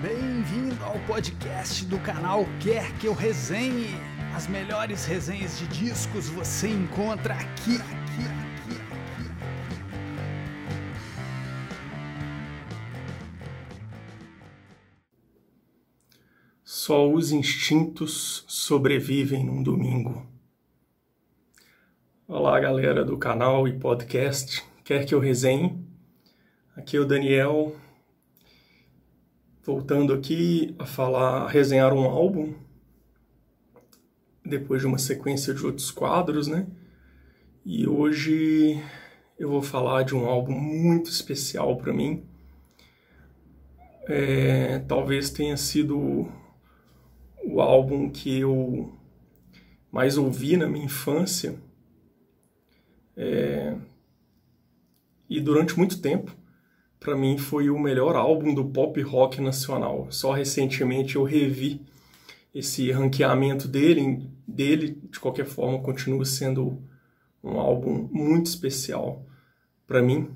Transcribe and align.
Bem-vindo 0.00 0.84
ao 0.84 0.96
podcast 1.08 1.84
do 1.86 1.98
canal 1.98 2.44
Quer 2.62 2.96
Que 2.98 3.08
Eu 3.08 3.12
Resenhe. 3.12 3.88
As 4.32 4.46
melhores 4.46 5.04
resenhas 5.04 5.58
de 5.58 5.66
discos 5.66 6.28
você 6.28 6.68
encontra 6.68 7.34
aqui, 7.34 7.74
aqui, 7.74 8.22
aqui, 8.30 8.76
aqui. 8.92 9.28
Só 16.62 17.10
os 17.10 17.32
instintos 17.32 18.44
sobrevivem 18.46 19.44
num 19.44 19.64
domingo. 19.64 20.24
Olá, 22.28 22.60
galera 22.60 23.04
do 23.04 23.18
canal 23.18 23.66
e 23.66 23.76
podcast 23.76 24.64
Quer 24.84 25.04
Que 25.04 25.12
Eu 25.12 25.18
Resenhe. 25.18 25.84
Aqui 26.76 26.96
é 26.96 27.00
o 27.00 27.04
Daniel, 27.04 27.74
voltando 29.68 30.14
aqui 30.14 30.74
a 30.78 30.86
falar, 30.86 31.42
a 31.42 31.46
resenhar 31.46 31.92
um 31.92 32.04
álbum, 32.06 32.54
depois 34.42 34.80
de 34.80 34.86
uma 34.86 34.96
sequência 34.96 35.52
de 35.52 35.62
outros 35.62 35.90
quadros, 35.90 36.48
né? 36.48 36.66
E 37.66 37.86
hoje 37.86 38.82
eu 39.38 39.50
vou 39.50 39.60
falar 39.60 40.04
de 40.04 40.16
um 40.16 40.24
álbum 40.24 40.58
muito 40.58 41.10
especial 41.10 41.76
para 41.76 41.92
mim. 41.92 42.24
É, 44.06 44.78
talvez 44.88 45.28
tenha 45.28 45.58
sido 45.58 46.32
o 47.44 47.60
álbum 47.60 48.08
que 48.08 48.38
eu 48.38 48.96
mais 49.92 50.16
ouvi 50.16 50.56
na 50.56 50.66
minha 50.66 50.86
infância. 50.86 51.60
É, 53.14 53.76
e 55.28 55.38
durante 55.42 55.76
muito 55.76 56.00
tempo 56.00 56.34
para 57.00 57.16
mim 57.16 57.38
foi 57.38 57.70
o 57.70 57.78
melhor 57.78 58.16
álbum 58.16 58.54
do 58.54 58.64
pop 58.64 59.00
rock 59.02 59.40
nacional. 59.40 60.06
Só 60.10 60.32
recentemente 60.32 61.16
eu 61.16 61.24
revi 61.24 61.80
esse 62.54 62.90
ranqueamento 62.90 63.68
dele, 63.68 64.28
dele 64.46 65.00
de 65.10 65.20
qualquer 65.20 65.46
forma 65.46 65.80
continua 65.80 66.24
sendo 66.24 66.82
um 67.42 67.58
álbum 67.58 68.08
muito 68.10 68.46
especial 68.46 69.24
para 69.86 70.02
mim. 70.02 70.28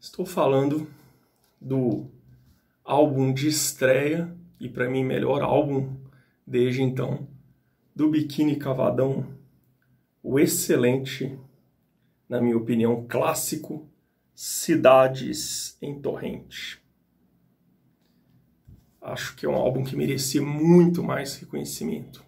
Estou 0.00 0.26
falando 0.26 0.86
do 1.60 2.06
álbum 2.84 3.32
de 3.32 3.48
estreia 3.48 4.34
e 4.58 4.68
para 4.68 4.88
mim 4.88 5.04
melhor 5.04 5.42
álbum 5.42 5.96
desde 6.46 6.82
então 6.82 7.26
do 7.94 8.10
Biquíni 8.10 8.56
Cavadão, 8.56 9.24
o 10.20 10.40
excelente, 10.40 11.38
na 12.28 12.40
minha 12.40 12.56
opinião, 12.56 13.06
clássico 13.08 13.88
Cidades 14.34 15.78
em 15.80 16.00
Torrente. 16.00 16.82
Acho 19.00 19.36
que 19.36 19.46
é 19.46 19.48
um 19.48 19.54
álbum 19.54 19.84
que 19.84 19.94
merecia 19.94 20.42
muito 20.42 21.02
mais 21.02 21.36
reconhecimento. 21.36 22.24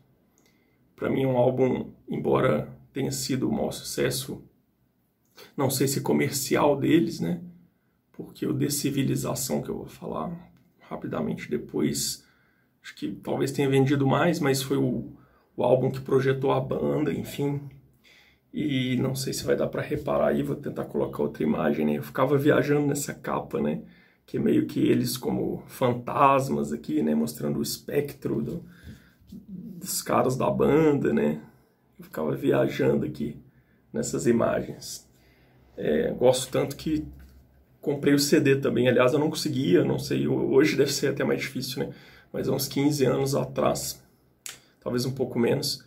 Para 0.95 1.11
mim, 1.11 1.25
é 1.25 1.27
um 1.27 1.37
álbum, 1.37 1.91
embora 2.09 2.73
tenha 2.93 3.11
sido 3.11 3.49
o 3.49 3.53
maior 3.53 3.73
sucesso, 3.73 4.43
não 5.57 5.69
sei 5.69 5.89
se 5.89 6.01
comercial 6.01 6.79
deles, 6.79 7.19
né? 7.21 7.43
Porque 8.13 8.47
o 8.47 8.53
Decivilização, 8.53 9.61
que 9.61 9.69
eu 9.69 9.77
vou 9.77 9.87
falar 9.87 10.33
rapidamente 10.81 11.51
depois, 11.51 12.25
acho 12.83 12.95
que 12.95 13.13
talvez 13.13 13.51
tenha 13.51 13.69
vendido 13.69 14.07
mais, 14.07 14.39
mas 14.39 14.63
foi 14.63 14.77
o, 14.77 15.13
o 15.57 15.65
álbum 15.65 15.91
que 15.91 16.01
projetou 16.01 16.53
a 16.53 16.61
banda, 16.61 17.13
enfim, 17.13 17.61
e 18.59 18.97
não 18.97 19.15
sei 19.15 19.35
se 19.35 19.45
vai 19.45 19.55
dar 19.55 19.67
para 19.67 19.83
reparar 19.83 20.29
aí, 20.29 20.43
vou 20.43 20.57
tentar 20.57 20.87
colocar 20.87 21.23
outra 21.23 21.43
imagem, 21.43 21.85
né? 21.85 21.99
Eu 21.99 22.03
ficava 22.03 22.39
viajando 22.39 22.87
nessa 22.87 23.13
capa, 23.13 23.61
né? 23.61 23.83
Que 24.25 24.39
é 24.39 24.41
meio 24.41 24.65
que 24.65 24.81
eles 24.81 25.19
como 25.19 25.63
fantasmas 25.67 26.73
aqui, 26.73 27.03
né? 27.03 27.15
Mostrando 27.15 27.59
o 27.59 27.63
espectro 27.63 28.41
do, 28.41 28.65
dos 29.31 30.01
caras 30.01 30.39
da 30.39 30.51
banda, 30.51 31.13
né? 31.13 31.43
Eu 31.99 32.05
ficava 32.07 32.35
viajando 32.35 33.05
aqui 33.05 33.37
nessas 33.93 34.27
imagens. 34.27 35.07
É, 35.77 36.11
gosto 36.13 36.51
tanto 36.51 36.77
que 36.77 37.07
comprei 37.83 38.15
o 38.15 38.19
CD 38.19 38.57
também. 38.57 38.89
Aliás, 38.89 39.13
eu 39.13 39.19
não 39.19 39.29
conseguia, 39.29 39.85
não 39.85 39.99
sei, 39.99 40.27
hoje 40.27 40.77
deve 40.77 40.95
ser 40.95 41.09
até 41.09 41.23
mais 41.25 41.43
difícil, 41.43 41.87
né? 41.87 41.93
Mas 42.33 42.49
há 42.49 42.53
uns 42.53 42.67
15 42.69 43.05
anos 43.05 43.35
atrás, 43.35 44.03
talvez 44.81 45.05
um 45.05 45.13
pouco 45.13 45.39
menos, 45.39 45.85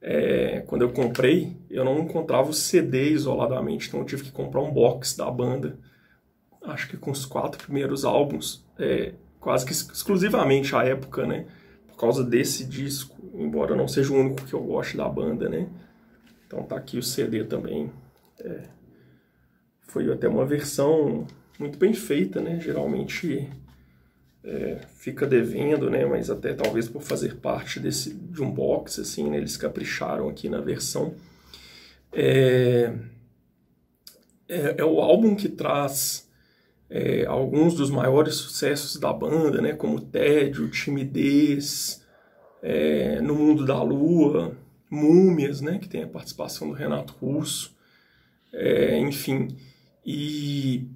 é, 0.00 0.60
quando 0.66 0.82
eu 0.82 0.92
comprei, 0.92 1.56
eu 1.70 1.84
não 1.84 1.98
encontrava 2.00 2.50
o 2.50 2.54
CD 2.54 3.10
isoladamente, 3.10 3.88
então 3.88 4.00
eu 4.00 4.06
tive 4.06 4.24
que 4.24 4.32
comprar 4.32 4.60
um 4.60 4.72
box 4.72 5.16
da 5.16 5.30
banda. 5.30 5.78
Acho 6.62 6.88
que 6.88 6.96
com 6.96 7.10
os 7.10 7.24
quatro 7.24 7.62
primeiros 7.62 8.04
álbuns, 8.04 8.64
é, 8.78 9.14
quase 9.40 9.64
que 9.64 9.72
exclusivamente 9.72 10.74
à 10.74 10.84
época, 10.84 11.26
né? 11.26 11.46
Por 11.88 11.96
causa 11.96 12.24
desse 12.24 12.64
disco, 12.64 13.16
embora 13.34 13.74
não 13.74 13.88
seja 13.88 14.12
o 14.12 14.16
único 14.16 14.44
que 14.44 14.52
eu 14.52 14.62
gosto 14.62 14.96
da 14.96 15.08
banda, 15.08 15.48
né? 15.48 15.68
Então 16.46 16.62
tá 16.62 16.76
aqui 16.76 16.98
o 16.98 17.02
CD 17.02 17.44
também. 17.44 17.90
É, 18.40 18.68
foi 19.82 20.12
até 20.12 20.28
uma 20.28 20.44
versão 20.44 21.26
muito 21.58 21.78
bem 21.78 21.94
feita, 21.94 22.40
né? 22.40 22.60
Geralmente 22.60 23.48
é, 24.46 24.78
fica 24.96 25.26
devendo, 25.26 25.90
né? 25.90 26.06
Mas 26.06 26.30
até 26.30 26.54
talvez 26.54 26.88
por 26.88 27.02
fazer 27.02 27.36
parte 27.36 27.80
desse 27.80 28.14
de 28.14 28.40
um 28.40 28.50
box, 28.50 29.00
assim, 29.00 29.28
né? 29.28 29.38
Eles 29.38 29.56
capricharam 29.56 30.28
aqui 30.28 30.48
na 30.48 30.60
versão. 30.60 31.14
É, 32.12 32.92
é, 34.48 34.76
é 34.78 34.84
o 34.84 35.00
álbum 35.00 35.34
que 35.34 35.48
traz 35.48 36.30
é, 36.88 37.26
alguns 37.26 37.74
dos 37.74 37.90
maiores 37.90 38.36
sucessos 38.36 39.00
da 39.00 39.12
banda, 39.12 39.60
né? 39.60 39.72
Como 39.72 40.00
Tédio, 40.00 40.70
Timidez, 40.70 42.04
é, 42.62 43.20
No 43.20 43.34
Mundo 43.34 43.66
da 43.66 43.82
Lua, 43.82 44.56
Múmias, 44.88 45.60
né? 45.60 45.78
Que 45.80 45.88
tem 45.88 46.04
a 46.04 46.08
participação 46.08 46.68
do 46.68 46.74
Renato 46.74 47.14
Russo, 47.20 47.76
é, 48.52 48.96
enfim. 49.00 49.48
E 50.04 50.88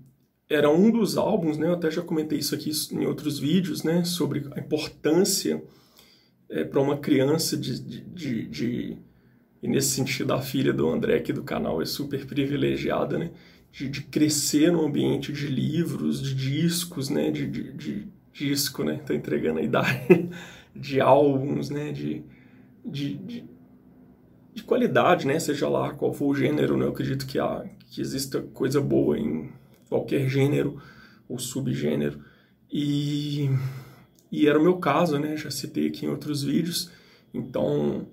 era 0.50 0.68
um 0.68 0.90
dos 0.90 1.16
álbuns, 1.16 1.56
né? 1.56 1.68
Eu 1.68 1.74
até 1.74 1.88
já 1.88 2.02
comentei 2.02 2.40
isso 2.40 2.56
aqui 2.56 2.72
em 2.90 3.06
outros 3.06 3.38
vídeos, 3.38 3.84
né? 3.84 4.02
Sobre 4.02 4.48
a 4.50 4.58
importância 4.58 5.62
é, 6.48 6.64
para 6.64 6.80
uma 6.80 6.98
criança 6.98 7.56
de, 7.56 7.80
de, 7.80 8.00
de, 8.00 8.46
de, 8.48 8.98
E 9.62 9.68
nesse 9.68 9.90
sentido, 9.90 10.32
a 10.32 10.42
filha 10.42 10.72
do 10.72 10.90
André 10.90 11.14
aqui 11.14 11.32
do 11.32 11.44
canal 11.44 11.80
é 11.80 11.84
super 11.84 12.26
privilegiada, 12.26 13.16
né? 13.16 13.30
De, 13.70 13.88
de 13.88 14.02
crescer 14.02 14.72
no 14.72 14.84
ambiente 14.84 15.32
de 15.32 15.46
livros, 15.46 16.20
de 16.20 16.34
discos, 16.34 17.08
né? 17.08 17.30
De, 17.30 17.46
de, 17.46 18.08
disco, 18.32 18.82
né? 18.82 19.00
Tô 19.06 19.12
entregando 19.12 19.60
a 19.60 19.62
idade. 19.62 20.28
de 20.74 21.00
álbuns, 21.00 21.70
né? 21.70 21.92
De, 21.92 22.24
de, 22.84 23.14
de, 23.14 23.44
de 24.52 24.62
qualidade, 24.64 25.28
né? 25.28 25.38
Seja 25.38 25.68
lá 25.68 25.94
qual 25.94 26.12
for 26.12 26.26
o 26.26 26.34
gênero, 26.34 26.76
né? 26.76 26.86
Eu 26.86 26.90
acredito 26.90 27.24
que, 27.24 27.38
há, 27.38 27.64
que 27.88 28.00
exista 28.00 28.42
coisa 28.42 28.80
boa 28.80 29.16
em 29.16 29.59
qualquer 29.90 30.28
gênero 30.28 30.80
ou 31.28 31.38
subgênero. 31.38 32.20
E, 32.72 33.50
e 34.30 34.46
era 34.46 34.58
o 34.58 34.62
meu 34.62 34.78
caso, 34.78 35.18
né? 35.18 35.36
Já 35.36 35.50
citei 35.50 35.88
aqui 35.88 36.06
em 36.06 36.08
outros 36.08 36.42
vídeos. 36.42 36.90
Então, 37.34 38.06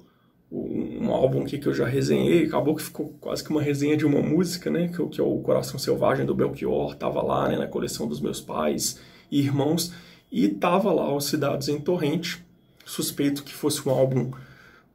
um 0.52 1.12
álbum 1.12 1.46
que 1.46 1.64
eu 1.66 1.74
já 1.74 1.86
resenhei, 1.86 2.46
acabou 2.46 2.76
que 2.76 2.84
ficou 2.84 3.16
quase 3.22 3.44
que 3.44 3.50
uma 3.52 3.62
resenha 3.62 3.96
de 3.96 4.06
uma 4.06 4.22
música, 4.22 4.70
né? 4.70 4.88
Que, 4.88 5.06
que 5.08 5.22
é 5.22 5.24
o 5.24 5.40
Coração 5.40 5.80
Selvagem 5.80 6.26
do 6.26 6.36
Belchior, 6.36 6.96
tava 6.96 7.22
lá, 7.22 7.48
né? 7.48 7.58
Na 7.58 7.68
coleção 7.68 8.08
dos 8.08 8.20
meus 8.20 8.42
pais 8.42 9.00
e 9.32 9.40
irmãos. 9.40 9.94
E 10.32 10.48
tava 10.50 10.92
lá 10.92 11.14
o 11.14 11.22
Cidades 11.22 11.68
em 11.68 11.80
Torrente. 11.80 12.44
Suspeito 12.86 13.44
que 13.44 13.54
fosse 13.54 13.88
um 13.88 13.92
álbum 13.92 14.32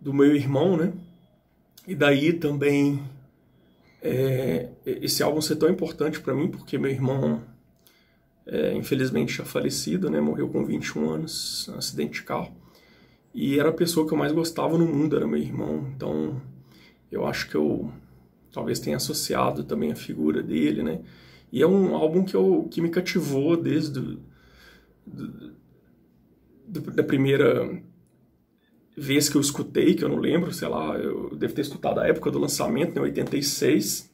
do 0.01 0.13
meu 0.13 0.35
irmão, 0.35 0.77
né? 0.77 0.93
E 1.87 1.95
daí 1.95 2.33
também 2.33 3.01
é, 4.03 4.69
esse 4.85 5.23
álbum 5.23 5.41
ser 5.41 5.57
tão 5.57 5.71
importante 5.71 6.21
para 6.21 6.35
mim, 6.35 6.49
porque 6.49 6.77
meu 6.77 6.91
irmão, 6.91 7.43
é, 8.45 8.75
infelizmente, 8.75 9.33
já 9.33 9.45
falecido, 9.45 10.11
né? 10.11 10.21
Morreu 10.21 10.49
com 10.49 10.65
21 10.65 11.09
anos, 11.09 11.69
um 11.69 11.79
acidente 11.79 12.15
de 12.15 12.23
carro. 12.25 12.53
E 13.33 13.59
era 13.59 13.69
a 13.69 13.73
pessoa 13.73 14.07
que 14.07 14.13
eu 14.13 14.19
mais 14.19 14.33
gostava 14.33 14.77
no 14.77 14.87
mundo, 14.87 15.17
era 15.17 15.27
meu 15.27 15.41
irmão. 15.41 15.91
Então, 15.95 16.43
eu 17.11 17.25
acho 17.27 17.49
que 17.49 17.55
eu 17.55 17.93
talvez 18.53 18.79
tenha 18.81 18.97
associado 18.97 19.65
também 19.65 19.93
a 19.93 19.97
figura 19.97 20.43
dele, 20.43 20.83
né? 20.83 21.01
E 21.51 21.63
é 21.63 21.67
um 21.67 21.95
álbum 21.95 22.25
que, 22.25 22.35
eu, 22.35 22.69
que 22.71 22.81
me 22.81 22.91
cativou 22.91 23.57
desde 23.57 23.93
do, 23.93 24.23
do, 25.07 25.53
do, 26.67 26.81
da 26.91 27.03
primeira 27.03 27.83
vez 28.97 29.29
que 29.29 29.37
eu 29.37 29.41
escutei, 29.41 29.95
que 29.95 30.05
eu 30.05 30.09
não 30.09 30.19
lembro, 30.19 30.53
sei 30.53 30.69
lá, 30.69 30.97
eu 30.97 31.35
devo 31.37 31.55
ter 31.55 31.63
escutado 31.63 32.01
a 32.01 32.07
época 32.07 32.31
do 32.31 32.39
lançamento, 32.39 32.97
em 32.97 33.01
86. 33.01 34.11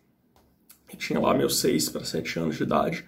Eu 0.93 0.99
tinha 0.99 1.21
lá 1.21 1.35
meus 1.35 1.59
6 1.59 1.89
para 1.91 2.05
7 2.05 2.39
anos 2.39 2.57
de 2.57 2.63
idade. 2.63 3.05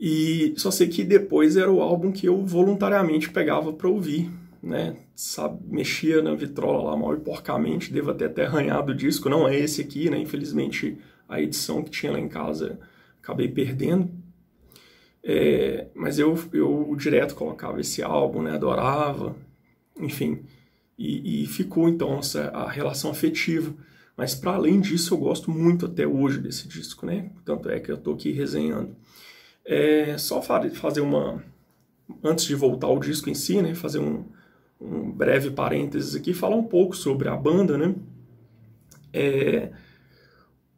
E 0.00 0.54
só 0.56 0.70
sei 0.70 0.88
que 0.88 1.04
depois 1.04 1.56
era 1.56 1.70
o 1.70 1.80
álbum 1.80 2.10
que 2.10 2.26
eu 2.26 2.44
voluntariamente 2.44 3.30
pegava 3.30 3.72
para 3.72 3.88
ouvir, 3.88 4.28
né? 4.60 4.96
Sabe, 5.14 5.60
mexia 5.64 6.20
na 6.20 6.34
vitrola 6.34 6.90
lá 6.90 6.96
mal 6.96 7.14
e 7.14 7.20
porcamente, 7.20 7.92
devo 7.92 8.10
até 8.10 8.28
ter 8.28 8.46
arranhado 8.46 8.90
o 8.90 8.94
disco, 8.96 9.28
não 9.28 9.46
é 9.46 9.56
esse 9.56 9.80
aqui, 9.80 10.10
né? 10.10 10.18
Infelizmente 10.18 10.98
a 11.28 11.40
edição 11.40 11.84
que 11.84 11.90
tinha 11.90 12.10
lá 12.10 12.18
em 12.18 12.28
casa 12.28 12.80
acabei 13.22 13.46
perdendo. 13.46 14.10
É, 15.22 15.86
mas 15.94 16.18
eu, 16.18 16.36
eu 16.52 16.96
direto 16.98 17.36
colocava 17.36 17.80
esse 17.80 18.02
álbum, 18.02 18.42
né? 18.42 18.54
Adorava, 18.54 19.36
enfim. 19.98 20.44
E, 20.98 21.42
e 21.42 21.46
ficou 21.46 21.88
então 21.88 22.18
essa, 22.18 22.48
a 22.48 22.70
relação 22.70 23.10
afetiva. 23.10 23.74
Mas 24.16 24.34
para 24.34 24.52
além 24.52 24.80
disso, 24.80 25.14
eu 25.14 25.18
gosto 25.18 25.50
muito 25.50 25.86
até 25.86 26.06
hoje 26.06 26.38
desse 26.38 26.68
disco, 26.68 27.06
né? 27.06 27.30
Tanto 27.44 27.68
é 27.70 27.80
que 27.80 27.90
eu 27.90 27.96
estou 27.96 28.14
aqui 28.14 28.30
resenhando. 28.30 28.94
É, 29.64 30.16
só 30.18 30.42
fazer 30.42 31.00
uma. 31.00 31.42
Antes 32.22 32.44
de 32.44 32.54
voltar 32.54 32.88
ao 32.88 32.98
disco 32.98 33.30
em 33.30 33.34
si, 33.34 33.62
né? 33.62 33.74
Fazer 33.74 34.00
um, 34.00 34.24
um 34.80 35.10
breve 35.10 35.50
parênteses 35.50 36.14
aqui, 36.14 36.34
falar 36.34 36.56
um 36.56 36.64
pouco 36.64 36.96
sobre 36.96 37.28
a 37.28 37.36
banda, 37.36 37.78
né? 37.78 37.94
É, 39.12 39.72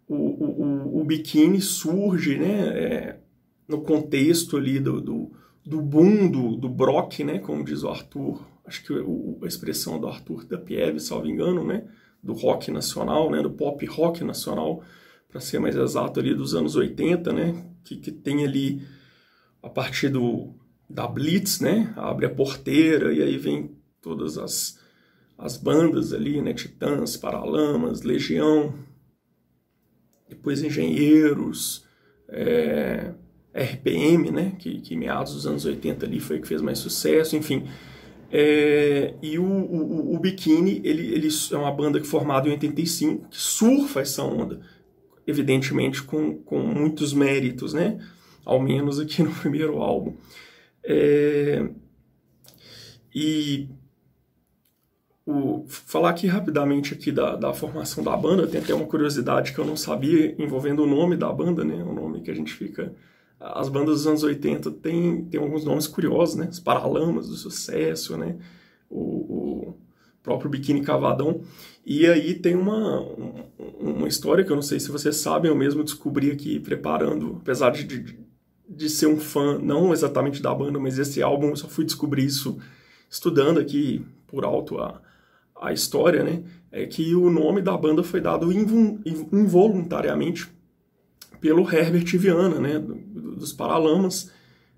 o, 0.06 0.14
o, 0.14 1.00
o 1.00 1.04
Biquíni 1.04 1.60
surge, 1.60 2.38
né? 2.38 2.68
É, 2.68 3.20
no 3.66 3.80
contexto 3.80 4.56
ali 4.56 4.78
do, 4.78 5.00
do, 5.00 5.32
do 5.64 5.82
boom 5.82 6.30
do, 6.30 6.56
do 6.56 6.68
Brock, 6.68 7.20
né? 7.20 7.38
Como 7.38 7.64
diz 7.64 7.82
o 7.82 7.88
Arthur, 7.88 8.40
acho 8.66 8.82
que 8.84 8.92
o, 8.92 9.38
a 9.42 9.46
expressão 9.46 9.98
do 10.00 10.06
Arthur 10.06 10.44
da 10.44 10.58
Pieve, 10.58 11.00
salvo 11.00 11.26
engano, 11.26 11.64
né? 11.64 11.86
Do 12.22 12.32
rock 12.32 12.70
nacional, 12.70 13.30
né? 13.30 13.42
Do 13.42 13.50
pop 13.50 13.84
rock 13.86 14.24
nacional, 14.24 14.82
para 15.28 15.40
ser 15.40 15.58
mais 15.58 15.76
exato 15.76 16.20
ali 16.20 16.34
dos 16.34 16.54
anos 16.54 16.76
80, 16.76 17.32
né? 17.32 17.66
Que, 17.84 17.96
que 17.96 18.10
tem 18.10 18.44
ali 18.44 18.82
a 19.62 19.68
partir 19.68 20.08
do 20.08 20.54
da 20.88 21.06
Blitz, 21.06 21.60
né? 21.60 21.92
Abre 21.96 22.26
a 22.26 22.30
porteira 22.30 23.12
e 23.12 23.22
aí 23.22 23.36
vem 23.36 23.76
todas 24.00 24.38
as, 24.38 24.78
as 25.36 25.56
bandas 25.56 26.12
ali, 26.12 26.40
né? 26.40 26.52
Titãs, 26.52 27.16
Paralamas, 27.16 28.02
Legião, 28.02 28.74
depois 30.28 30.62
Engenheiros, 30.62 31.84
é, 32.28 33.12
RPM, 33.54 34.30
né? 34.30 34.56
Que, 34.58 34.80
que 34.80 34.96
meados 34.96 35.34
dos 35.34 35.46
anos 35.46 35.64
80 35.64 36.04
ali 36.04 36.20
foi 36.20 36.40
que 36.40 36.48
fez 36.48 36.60
mais 36.60 36.78
sucesso, 36.78 37.36
enfim. 37.36 37.66
É, 38.36 39.14
e 39.22 39.38
o, 39.38 39.44
o, 39.44 40.16
o 40.16 40.18
Bikini, 40.18 40.80
ele, 40.82 41.14
ele 41.14 41.28
é 41.52 41.56
uma 41.56 41.70
banda 41.70 42.00
que 42.00 42.06
formada 42.06 42.48
em 42.48 42.50
85, 42.50 43.28
que 43.28 43.36
surfa 43.36 44.00
essa 44.00 44.24
onda, 44.24 44.60
evidentemente 45.24 46.02
com, 46.02 46.38
com 46.38 46.58
muitos 46.58 47.12
méritos, 47.12 47.72
né? 47.72 47.96
Ao 48.44 48.60
menos 48.60 48.98
aqui 48.98 49.22
no 49.22 49.30
primeiro 49.38 49.80
álbum. 49.80 50.16
É, 50.82 51.64
e 53.14 53.68
o, 55.24 55.64
falar 55.68 56.10
aqui 56.10 56.26
rapidamente 56.26 56.92
aqui 56.92 57.12
da, 57.12 57.36
da 57.36 57.54
formação 57.54 58.02
da 58.02 58.16
banda, 58.16 58.48
tem 58.48 58.60
até 58.60 58.74
uma 58.74 58.84
curiosidade 58.84 59.52
que 59.52 59.60
eu 59.60 59.64
não 59.64 59.76
sabia 59.76 60.34
envolvendo 60.42 60.82
o 60.82 60.88
nome 60.88 61.16
da 61.16 61.32
banda, 61.32 61.62
né? 61.64 61.84
O 61.84 61.92
nome 61.92 62.20
que 62.20 62.32
a 62.32 62.34
gente 62.34 62.52
fica... 62.52 62.92
As 63.52 63.68
bandas 63.68 63.96
dos 63.96 64.06
anos 64.06 64.22
80 64.22 64.70
tem, 64.70 65.24
tem 65.26 65.38
alguns 65.38 65.64
nomes 65.64 65.86
curiosos, 65.86 66.36
né? 66.36 66.48
Os 66.50 66.58
Paralamas 66.58 67.28
do 67.28 67.36
Sucesso, 67.36 68.16
né? 68.16 68.38
O, 68.88 69.00
o 69.00 69.78
próprio 70.22 70.48
Biquíni 70.48 70.80
Cavadão. 70.80 71.42
E 71.84 72.06
aí 72.06 72.34
tem 72.34 72.54
uma, 72.54 73.06
uma 73.78 74.08
história 74.08 74.42
que 74.42 74.50
eu 74.50 74.56
não 74.56 74.62
sei 74.62 74.80
se 74.80 74.90
vocês 74.90 75.16
sabem, 75.16 75.50
eu 75.50 75.56
mesmo 75.56 75.84
descobri 75.84 76.30
aqui 76.30 76.58
preparando, 76.58 77.36
apesar 77.42 77.70
de, 77.70 77.84
de, 77.84 78.18
de 78.66 78.88
ser 78.88 79.06
um 79.06 79.18
fã, 79.18 79.58
não 79.58 79.92
exatamente 79.92 80.40
da 80.40 80.54
banda, 80.54 80.78
mas 80.78 80.98
esse 80.98 81.22
álbum, 81.22 81.50
eu 81.50 81.56
só 81.56 81.68
fui 81.68 81.84
descobrir 81.84 82.24
isso 82.24 82.58
estudando 83.10 83.60
aqui 83.60 84.02
por 84.26 84.46
alto 84.46 84.78
a, 84.78 85.02
a 85.60 85.74
história, 85.74 86.24
né, 86.24 86.42
é 86.72 86.86
que 86.86 87.14
o 87.14 87.30
nome 87.30 87.60
da 87.60 87.76
banda 87.76 88.02
foi 88.02 88.20
dado 88.20 88.50
involuntariamente 88.50 90.50
pelo 91.44 91.70
Herbert 91.70 92.06
Viana, 92.16 92.58
né, 92.58 92.78
dos 92.78 93.52
Paralamas, 93.52 94.32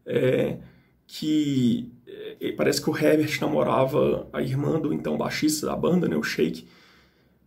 é, 0.05 0.57
que 1.07 1.93
é, 2.41 2.51
parece 2.57 2.83
que 2.83 2.91
o 2.91 2.97
Herbert 2.99 3.39
namorava 3.41 4.29
a 4.33 4.43
irmã 4.43 4.81
do 4.81 4.93
então 4.93 5.17
baixista 5.17 5.69
da 5.69 5.77
banda, 5.77 6.09
né, 6.09 6.17
o 6.17 6.25
Shake, 6.25 6.67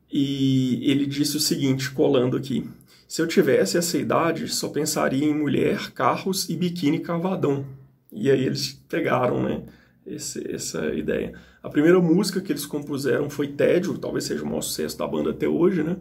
e 0.10 0.89
ele 0.89 1.06
disse 1.06 1.36
o 1.36 1.39
seguinte, 1.42 1.92
colando 1.92 2.38
aqui, 2.38 2.66
se 3.10 3.21
eu 3.21 3.27
tivesse 3.27 3.77
essa 3.77 3.98
idade, 3.98 4.48
só 4.48 4.69
pensaria 4.69 5.25
em 5.25 5.36
mulher, 5.36 5.92
carros 5.92 6.48
e 6.48 6.56
biquíni 6.56 7.00
cavadão. 7.00 7.66
E 8.10 8.31
aí 8.31 8.45
eles 8.45 8.81
pegaram, 8.88 9.44
né, 9.44 9.63
esse, 10.07 10.50
essa 10.50 10.94
ideia. 10.95 11.33
A 11.62 11.69
primeira 11.69 12.00
música 12.00 12.39
que 12.39 12.54
eles 12.54 12.66
compuseram 12.66 13.30
foi 13.30 13.50
Tédio, 13.50 13.98
talvez 13.98 14.24
seja 14.24 14.44
o 14.44 14.48
maior 14.48 14.62
sucesso 14.62 14.98
da 14.98 15.06
banda 15.06 15.31
até 15.31 15.45
hoje, 15.45 15.83
né? 15.83 15.98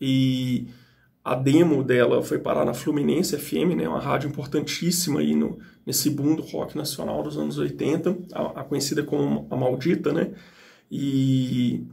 E 0.00 0.66
a 1.24 1.34
demo 1.34 1.84
dela 1.84 2.22
foi 2.22 2.38
parar 2.38 2.64
na 2.64 2.72
Fluminense 2.72 3.36
FM, 3.36 3.76
né? 3.76 3.88
Uma 3.88 4.00
rádio 4.00 4.28
importantíssima 4.28 5.20
aí 5.20 5.34
no, 5.34 5.58
nesse 5.84 6.08
boom 6.08 6.34
do 6.34 6.42
rock 6.42 6.76
nacional 6.76 7.22
dos 7.22 7.36
anos 7.36 7.58
80, 7.58 8.16
a, 8.32 8.60
a 8.60 8.64
conhecida 8.64 9.02
como 9.02 9.46
a 9.50 9.56
Maldita, 9.56 10.12
né? 10.12 10.32
E 10.90 11.84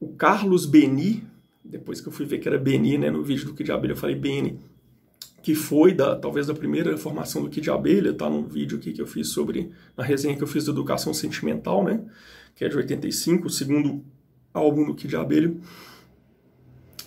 o 0.00 0.08
Carlos 0.08 0.66
Beni, 0.66 1.24
depois 1.64 2.00
que 2.00 2.08
eu 2.08 2.12
fui 2.12 2.26
ver 2.26 2.38
que 2.38 2.48
era 2.48 2.58
Beni, 2.58 2.98
né? 2.98 3.10
No 3.10 3.22
vídeo 3.22 3.46
do 3.46 3.54
Que 3.54 3.62
Diabo 3.62 3.86
eu 3.86 3.96
falei 3.96 4.16
Beni, 4.16 4.58
que 5.46 5.54
foi 5.54 5.94
da 5.94 6.16
talvez 6.16 6.48
da 6.48 6.54
primeira 6.54 6.98
formação 6.98 7.40
do 7.40 7.48
Kid 7.48 7.70
Abelha, 7.70 8.12
tá 8.12 8.28
no 8.28 8.42
vídeo 8.42 8.78
aqui 8.78 8.92
que 8.92 9.00
eu 9.00 9.06
fiz 9.06 9.28
sobre 9.28 9.70
na 9.96 10.02
resenha 10.02 10.36
que 10.36 10.42
eu 10.42 10.46
fiz 10.48 10.64
da 10.64 10.72
Educação 10.72 11.14
Sentimental, 11.14 11.84
né, 11.84 12.00
que 12.56 12.64
é 12.64 12.68
de 12.68 12.76
85, 12.76 13.46
o 13.46 13.50
segundo 13.50 14.04
álbum 14.52 14.84
do 14.84 14.92
Kid 14.92 15.14
Abelha. 15.14 15.54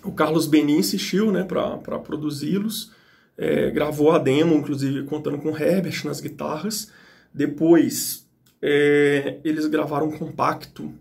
O 0.04 0.12
Carlos 0.12 0.48
Benin 0.48 0.78
insistiu, 0.78 1.32
né, 1.32 1.44
para 1.44 2.00
produzi-los, 2.00 2.92
é, 3.38 3.70
gravou 3.72 4.12
a 4.12 4.18
demo, 4.18 4.56
inclusive 4.56 5.04
contando 5.04 5.38
com 5.38 5.58
Herbert 5.58 6.06
nas 6.06 6.20
guitarras. 6.22 6.92
Depois 7.34 8.28
é, 8.62 9.40
eles 9.44 9.66
gravaram 9.68 10.08
um 10.08 10.18
compacto 10.18 10.94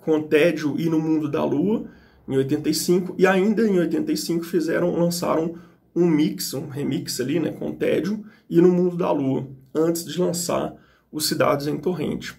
com 0.00 0.22
Tédio 0.22 0.78
e 0.78 0.88
No 0.88 1.00
Mundo 1.00 1.28
da 1.28 1.44
Lua 1.44 1.86
em 2.28 2.36
85 2.36 3.14
e 3.18 3.26
ainda 3.26 3.66
em 3.66 3.78
85 3.78 4.44
fizeram 4.44 4.94
lançaram 4.96 5.56
um 5.94 6.06
mix, 6.06 6.52
um 6.54 6.68
remix 6.68 7.20
ali, 7.20 7.38
né, 7.38 7.52
com 7.52 7.72
Tédio 7.72 8.24
e 8.48 8.60
No 8.60 8.70
Mundo 8.70 8.96
da 8.96 9.10
Lua, 9.10 9.46
antes 9.74 10.04
de 10.04 10.18
lançar 10.18 10.74
os 11.10 11.26
Cidades 11.26 11.66
em 11.66 11.78
Torrente. 11.78 12.34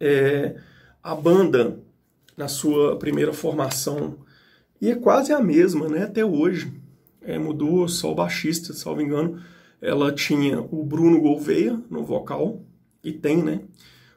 É, 0.00 0.56
a 1.02 1.14
banda, 1.14 1.78
na 2.36 2.48
sua 2.48 2.98
primeira 2.98 3.32
formação, 3.32 4.18
e 4.82 4.90
é 4.90 4.96
quase 4.96 5.32
a 5.32 5.40
mesma, 5.40 5.88
né, 5.88 6.02
até 6.02 6.24
hoje, 6.24 6.72
é, 7.20 7.38
mudou 7.38 7.86
só 7.86 8.10
o 8.10 8.16
baixista, 8.16 8.72
salvo 8.72 9.00
engano, 9.00 9.40
ela 9.80 10.10
tinha 10.12 10.60
o 10.60 10.84
Bruno 10.84 11.20
Gouveia 11.20 11.80
no 11.88 12.04
vocal, 12.04 12.64
e 13.04 13.12
tem, 13.12 13.40
né, 13.44 13.60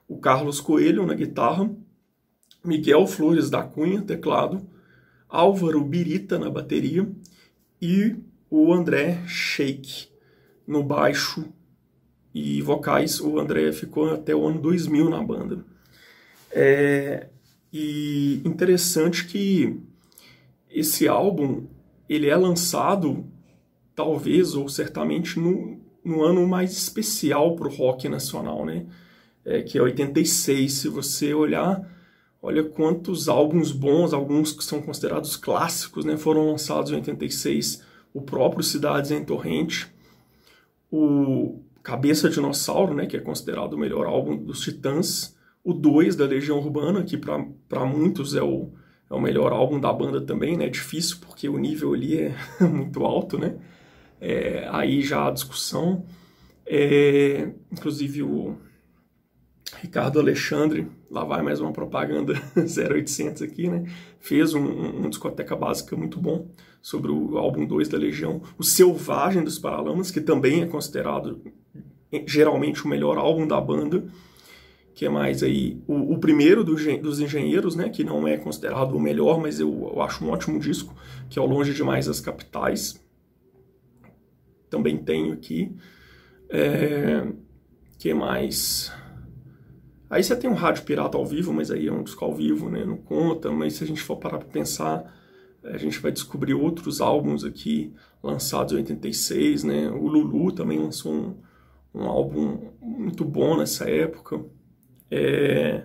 o 0.08 0.18
Carlos 0.18 0.60
Coelho 0.60 1.06
na 1.06 1.14
guitarra, 1.14 1.70
Miguel 2.64 3.06
Flores 3.06 3.48
da 3.48 3.62
Cunha, 3.62 4.02
teclado, 4.02 4.68
Álvaro 5.30 5.84
Birita 5.84 6.40
na 6.40 6.50
bateria 6.50 7.08
e 7.80 8.16
o 8.50 8.74
André 8.74 9.22
Sheik 9.28 10.08
no 10.66 10.82
baixo 10.82 11.46
e 12.34 12.62
vocais. 12.64 13.20
O 13.20 13.40
André 13.40 13.72
ficou 13.72 14.12
até 14.12 14.36
o 14.36 14.48
ano 14.48 14.60
2000 14.60 15.10
na 15.10 15.22
banda. 15.22 15.64
É, 16.52 17.28
e 17.72 18.42
interessante 18.46 19.28
que 19.28 19.80
esse 20.80 21.08
álbum 21.08 21.66
ele 22.08 22.30
é 22.30 22.36
lançado 22.36 23.26
talvez 23.96 24.56
ou 24.56 24.68
certamente 24.70 25.40
no, 25.40 25.80
no 26.04 26.24
ano 26.24 26.48
mais 26.48 26.72
especial 26.74 27.56
para 27.56 27.68
o 27.68 27.74
rock 27.74 28.08
nacional, 28.10 28.66
né? 28.66 28.86
É, 29.44 29.62
que 29.62 29.78
é 29.78 29.82
86. 29.82 30.72
Se 30.74 30.90
você 30.90 31.34
olhar 31.34 31.88
Olha 32.46 32.64
quantos 32.64 33.28
álbuns 33.28 33.72
bons, 33.72 34.14
alguns 34.14 34.54
que 34.54 34.64
são 34.64 34.80
considerados 34.80 35.36
clássicos, 35.36 36.06
né, 36.06 36.16
foram 36.16 36.52
lançados 36.52 36.92
em 36.92 36.96
86. 36.98 37.82
O 38.14 38.22
próprio 38.22 38.62
Cidades 38.62 39.10
em 39.10 39.26
Torrente, 39.26 39.92
o 40.92 41.60
Cabeça 41.82 42.30
Dinossauro, 42.30 42.94
né, 42.94 43.08
que 43.08 43.18
é 43.18 43.20
considerado 43.20 43.74
o 43.74 43.80
melhor 43.80 44.06
álbum 44.06 44.38
dos 44.38 44.62
Titãs, 44.62 45.36
o 45.64 45.74
2 45.74 46.16
da 46.16 46.26
Legião 46.26 46.60
Urbana, 46.60 47.04
que 47.04 47.18
para 47.18 47.84
muitos 47.84 48.36
é 48.36 48.44
o, 48.44 48.70
é 49.10 49.14
o 49.14 49.22
melhor 49.22 49.52
álbum 49.52 49.80
da 49.80 49.92
banda 49.92 50.22
também, 50.22 50.58
né, 50.58 50.68
difícil 50.70 51.18
porque 51.22 51.48
o 51.48 51.58
nível 51.58 51.94
ali 51.94 52.18
é 52.18 52.36
muito 52.66 53.04
alto, 53.04 53.38
né, 53.38 53.56
é, 54.20 54.68
aí 54.72 55.02
já 55.02 55.28
a 55.28 55.32
discussão, 55.32 56.06
é, 56.66 57.52
inclusive 57.72 58.24
o 58.24 58.58
Ricardo 59.82 60.20
Alexandre, 60.20 60.88
lá 61.10 61.24
vai 61.24 61.42
mais 61.42 61.60
uma 61.60 61.72
propaganda 61.72 62.34
0800 62.56 63.42
aqui, 63.42 63.68
né? 63.68 63.86
Fez 64.20 64.54
um, 64.54 64.64
um, 64.64 65.10
discoteca 65.10 65.56
básica 65.56 65.96
muito 65.96 66.20
bom 66.20 66.48
sobre 66.82 67.12
o 67.12 67.38
álbum 67.38 67.66
2 67.66 67.88
da 67.90 67.98
Legião. 67.98 68.42
O 68.58 68.64
Selvagem 68.64 69.44
dos 69.44 69.60
Paralamas, 69.60 70.12
que 70.12 70.22
também 70.22 70.62
é 70.62 70.66
considerado 70.66 71.42
geralmente 72.26 72.86
o 72.86 72.88
melhor 72.88 73.18
álbum 73.18 73.48
da 73.48 73.60
banda, 73.60 74.06
que 74.96 75.06
é 75.06 75.10
mais 75.10 75.44
aí 75.44 75.78
o, 75.86 76.14
o 76.14 76.20
primeiro 76.20 76.64
do, 76.64 76.74
dos 77.02 77.20
Engenheiros, 77.20 77.76
né? 77.76 77.90
Que 77.90 78.02
não 78.02 78.26
é 78.26 78.38
considerado 78.38 78.94
o 78.94 79.00
melhor, 79.00 79.40
mas 79.42 79.60
eu, 79.60 79.92
eu 79.94 80.02
acho 80.02 80.24
um 80.24 80.30
ótimo 80.30 80.58
disco, 80.58 80.96
que 81.30 81.38
é 81.38 81.42
o 81.42 81.46
Longe 81.46 81.74
Demais 81.74 82.06
das 82.06 82.22
Capitais. 82.22 83.04
Também 84.70 84.98
tenho 84.98 85.34
aqui. 85.34 85.76
É, 86.50 87.28
que 88.00 88.14
mais? 88.14 88.90
Aí 90.10 90.24
você 90.24 90.34
tem 90.34 90.50
um 90.50 90.54
rádio 90.54 90.84
pirata 90.84 91.18
ao 91.18 91.26
vivo, 91.26 91.52
mas 91.52 91.70
aí 91.70 91.88
é 91.88 91.92
um 91.92 92.04
disco 92.04 92.24
ao 92.24 92.34
vivo, 92.34 92.70
né? 92.70 92.86
Não 92.86 92.98
conta, 92.98 93.52
mas 93.52 93.74
se 93.74 93.84
a 93.84 93.88
gente 93.88 94.02
for 94.02 94.16
parar 94.16 94.38
para 94.38 94.48
pensar, 94.48 95.14
a 95.62 95.78
gente 95.78 96.00
vai 96.00 96.12
descobrir 96.12 96.54
outros 96.54 97.02
álbuns 97.02 97.44
aqui 97.44 97.94
lançados 98.24 98.72
em 98.72 98.78
86, 98.78 99.66
né? 99.66 99.90
O 99.90 100.08
Lulu 100.08 100.54
também 100.54 100.80
lançou 100.80 101.14
um, 101.14 101.36
um 101.94 102.04
álbum 102.04 102.70
muito 102.82 103.26
bom 103.26 103.58
nessa 103.58 103.90
época, 103.90 104.42
é, 105.10 105.84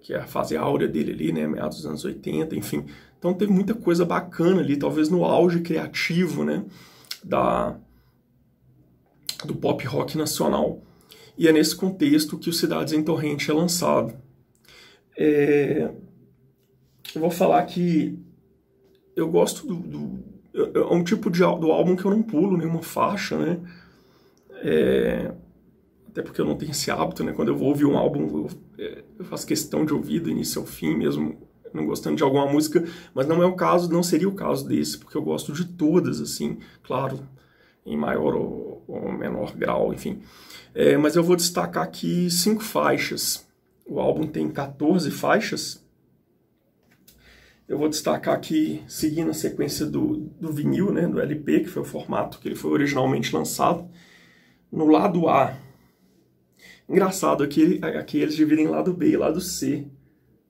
que 0.00 0.12
é 0.14 0.18
a 0.18 0.26
fase 0.26 0.56
áurea 0.56 0.88
dele 0.88 1.12
ali, 1.12 1.32
né? 1.32 1.46
Meados 1.46 1.78
dos 1.78 1.86
anos 1.86 2.04
80, 2.04 2.56
enfim. 2.56 2.86
Então 3.18 3.34
teve 3.34 3.52
muita 3.52 3.74
coisa 3.74 4.04
bacana 4.04 4.60
ali, 4.60 4.76
talvez 4.76 5.08
no 5.08 5.24
auge 5.24 5.60
criativo, 5.60 6.44
né? 6.44 6.64
Da, 7.24 7.76
do 9.44 9.54
pop 9.54 9.84
rock 9.86 10.16
nacional. 10.16 10.82
E 11.36 11.46
é 11.46 11.52
nesse 11.52 11.74
contexto 11.76 12.38
que 12.38 12.48
o 12.48 12.52
Cidades 12.52 12.92
em 12.92 13.02
Torrente 13.02 13.50
é 13.50 13.54
lançado. 13.54 14.14
É, 15.16 15.90
eu 17.14 17.20
vou 17.20 17.30
falar 17.30 17.64
que 17.64 18.18
eu 19.16 19.28
gosto 19.28 19.66
do, 19.66 19.74
do 19.76 20.28
é 20.54 20.80
um 20.92 21.04
tipo 21.04 21.30
de 21.30 21.40
do 21.40 21.70
álbum 21.70 21.94
que 21.94 22.04
eu 22.04 22.10
não 22.10 22.22
pulo 22.22 22.56
nenhuma 22.56 22.82
faixa, 22.82 23.36
né? 23.36 23.60
É, 24.62 25.32
até 26.18 26.22
porque 26.24 26.40
eu 26.40 26.44
não 26.44 26.56
tenho 26.56 26.72
esse 26.72 26.90
hábito, 26.90 27.22
né? 27.22 27.32
Quando 27.32 27.48
eu 27.48 27.56
vou 27.56 27.68
ouvir 27.68 27.84
um 27.84 27.96
álbum, 27.96 28.26
eu, 28.26 28.50
é, 28.76 29.04
eu 29.20 29.24
faço 29.24 29.46
questão 29.46 29.84
de 29.84 29.94
ouvir 29.94 30.18
do 30.18 30.28
início 30.28 30.60
ao 30.60 30.66
fim, 30.66 30.96
mesmo 30.96 31.38
não 31.72 31.86
gostando 31.86 32.16
de 32.16 32.24
alguma 32.24 32.44
música, 32.50 32.84
mas 33.14 33.28
não 33.28 33.40
é 33.40 33.46
o 33.46 33.54
caso, 33.54 33.92
não 33.92 34.02
seria 34.02 34.28
o 34.28 34.34
caso 34.34 34.66
desse, 34.66 34.98
porque 34.98 35.16
eu 35.16 35.22
gosto 35.22 35.52
de 35.52 35.64
todas, 35.64 36.20
assim, 36.20 36.58
claro, 36.82 37.20
em 37.86 37.96
maior 37.96 38.34
ou, 38.34 38.82
ou 38.88 39.12
menor 39.12 39.54
grau, 39.54 39.94
enfim. 39.94 40.20
É, 40.74 40.96
mas 40.96 41.14
eu 41.14 41.22
vou 41.22 41.36
destacar 41.36 41.84
aqui 41.84 42.28
cinco 42.30 42.64
faixas. 42.64 43.46
O 43.86 44.00
álbum 44.00 44.26
tem 44.26 44.50
14 44.50 45.12
faixas. 45.12 45.86
Eu 47.68 47.78
vou 47.78 47.88
destacar 47.88 48.34
aqui, 48.34 48.82
seguindo 48.88 49.30
a 49.30 49.34
sequência 49.34 49.86
do, 49.86 50.28
do 50.40 50.52
vinil, 50.52 50.90
né, 50.90 51.06
do 51.06 51.20
LP, 51.20 51.60
que 51.60 51.68
foi 51.68 51.82
o 51.82 51.86
formato 51.86 52.40
que 52.40 52.48
ele 52.48 52.56
foi 52.56 52.72
originalmente 52.72 53.32
lançado. 53.32 53.88
No 54.72 54.86
lado 54.86 55.28
A, 55.28 55.56
engraçado, 56.88 57.42
aqui, 57.42 57.80
aqui 57.82 58.18
eles 58.18 58.34
dividem 58.34 58.66
lado 58.66 58.92
B 58.92 59.10
e 59.10 59.16
lado 59.16 59.40
C. 59.40 59.86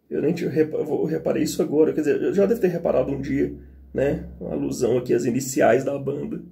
Eu 0.09 0.23
nem 0.23 0.35
eu 0.41 1.05
reparei 1.05 1.43
isso 1.43 1.61
agora, 1.63 1.93
quer 1.93 2.01
dizer, 2.01 2.23
eu 2.23 2.33
já 2.33 2.47
deve 2.47 2.61
ter 2.61 2.69
reparado 2.69 3.11
um 3.11 3.21
dia, 3.21 3.55
né? 3.93 4.29
Uma 4.41 4.53
alusão 4.53 4.97
aqui 4.97 5.13
às 5.13 5.25
iniciais 5.25 5.85
da 5.85 5.99
banda. 5.99 6.43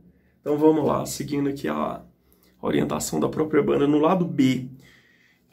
Então 0.40 0.58
vamos 0.58 0.84
lá, 0.84 1.06
seguindo 1.06 1.48
aqui 1.48 1.66
a 1.66 2.02
orientação 2.60 3.18
da 3.18 3.28
própria 3.28 3.62
banda. 3.62 3.86
No 3.86 3.98
lado 3.98 4.26
B, 4.26 4.68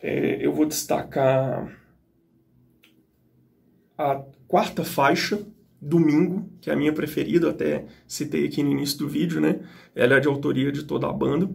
é, 0.01 0.45
eu 0.45 0.53
vou 0.53 0.65
destacar 0.65 1.71
a 3.97 4.21
quarta 4.47 4.83
faixa, 4.83 5.39
Domingo, 5.81 6.49
que 6.61 6.69
é 6.69 6.73
a 6.73 6.75
minha 6.75 6.93
preferida, 6.93 7.49
até 7.49 7.85
citei 8.07 8.45
aqui 8.45 8.63
no 8.63 8.71
início 8.71 8.99
do 8.99 9.07
vídeo, 9.07 9.41
né? 9.41 9.61
Ela 9.95 10.15
é 10.15 10.19
de 10.19 10.27
autoria 10.27 10.71
de 10.71 10.83
toda 10.83 11.09
a 11.09 11.13
banda. 11.13 11.49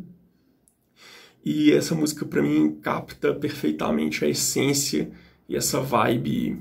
E 1.51 1.73
essa 1.73 1.95
música 1.95 2.27
para 2.27 2.43
mim 2.43 2.79
capta 2.83 3.33
perfeitamente 3.33 4.23
a 4.23 4.29
essência 4.29 5.11
e 5.49 5.57
essa 5.57 5.81
vibe 5.81 6.59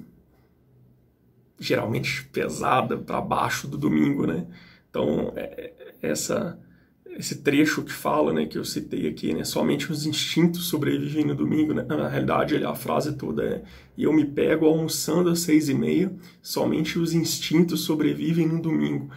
geralmente 1.60 2.24
pesada 2.32 2.98
para 2.98 3.20
baixo 3.20 3.68
do 3.68 3.78
domingo, 3.78 4.26
né? 4.26 4.48
Então, 4.90 5.34
é, 5.36 5.42
é, 5.42 5.96
essa 6.02 6.58
esse 7.06 7.42
trecho 7.42 7.84
que 7.84 7.92
fala, 7.92 8.32
né, 8.32 8.46
que 8.46 8.58
eu 8.58 8.64
citei 8.64 9.10
aqui, 9.10 9.34
né, 9.34 9.44
somente 9.44 9.92
os 9.92 10.06
instintos 10.06 10.68
sobrevivem 10.68 11.26
no 11.26 11.36
domingo, 11.36 11.74
né? 11.74 11.84
Na 11.84 12.08
realidade, 12.08 12.56
a 12.64 12.74
frase 12.74 13.18
toda 13.18 13.44
é: 13.44 13.64
e 13.98 14.06
eu 14.06 14.14
me 14.14 14.24
pego 14.24 14.68
almoçando 14.68 15.30
às 15.30 15.42
seis 15.42 15.68
e 15.68 15.74
meia, 15.74 16.16
somente 16.42 16.98
os 16.98 17.14
instintos 17.14 17.82
sobrevivem 17.82 18.48
no 18.48 18.62
domingo. 18.62 19.10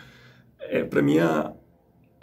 É 0.59 0.83
para 0.83 1.00
mim 1.00 1.19
a, 1.21 1.53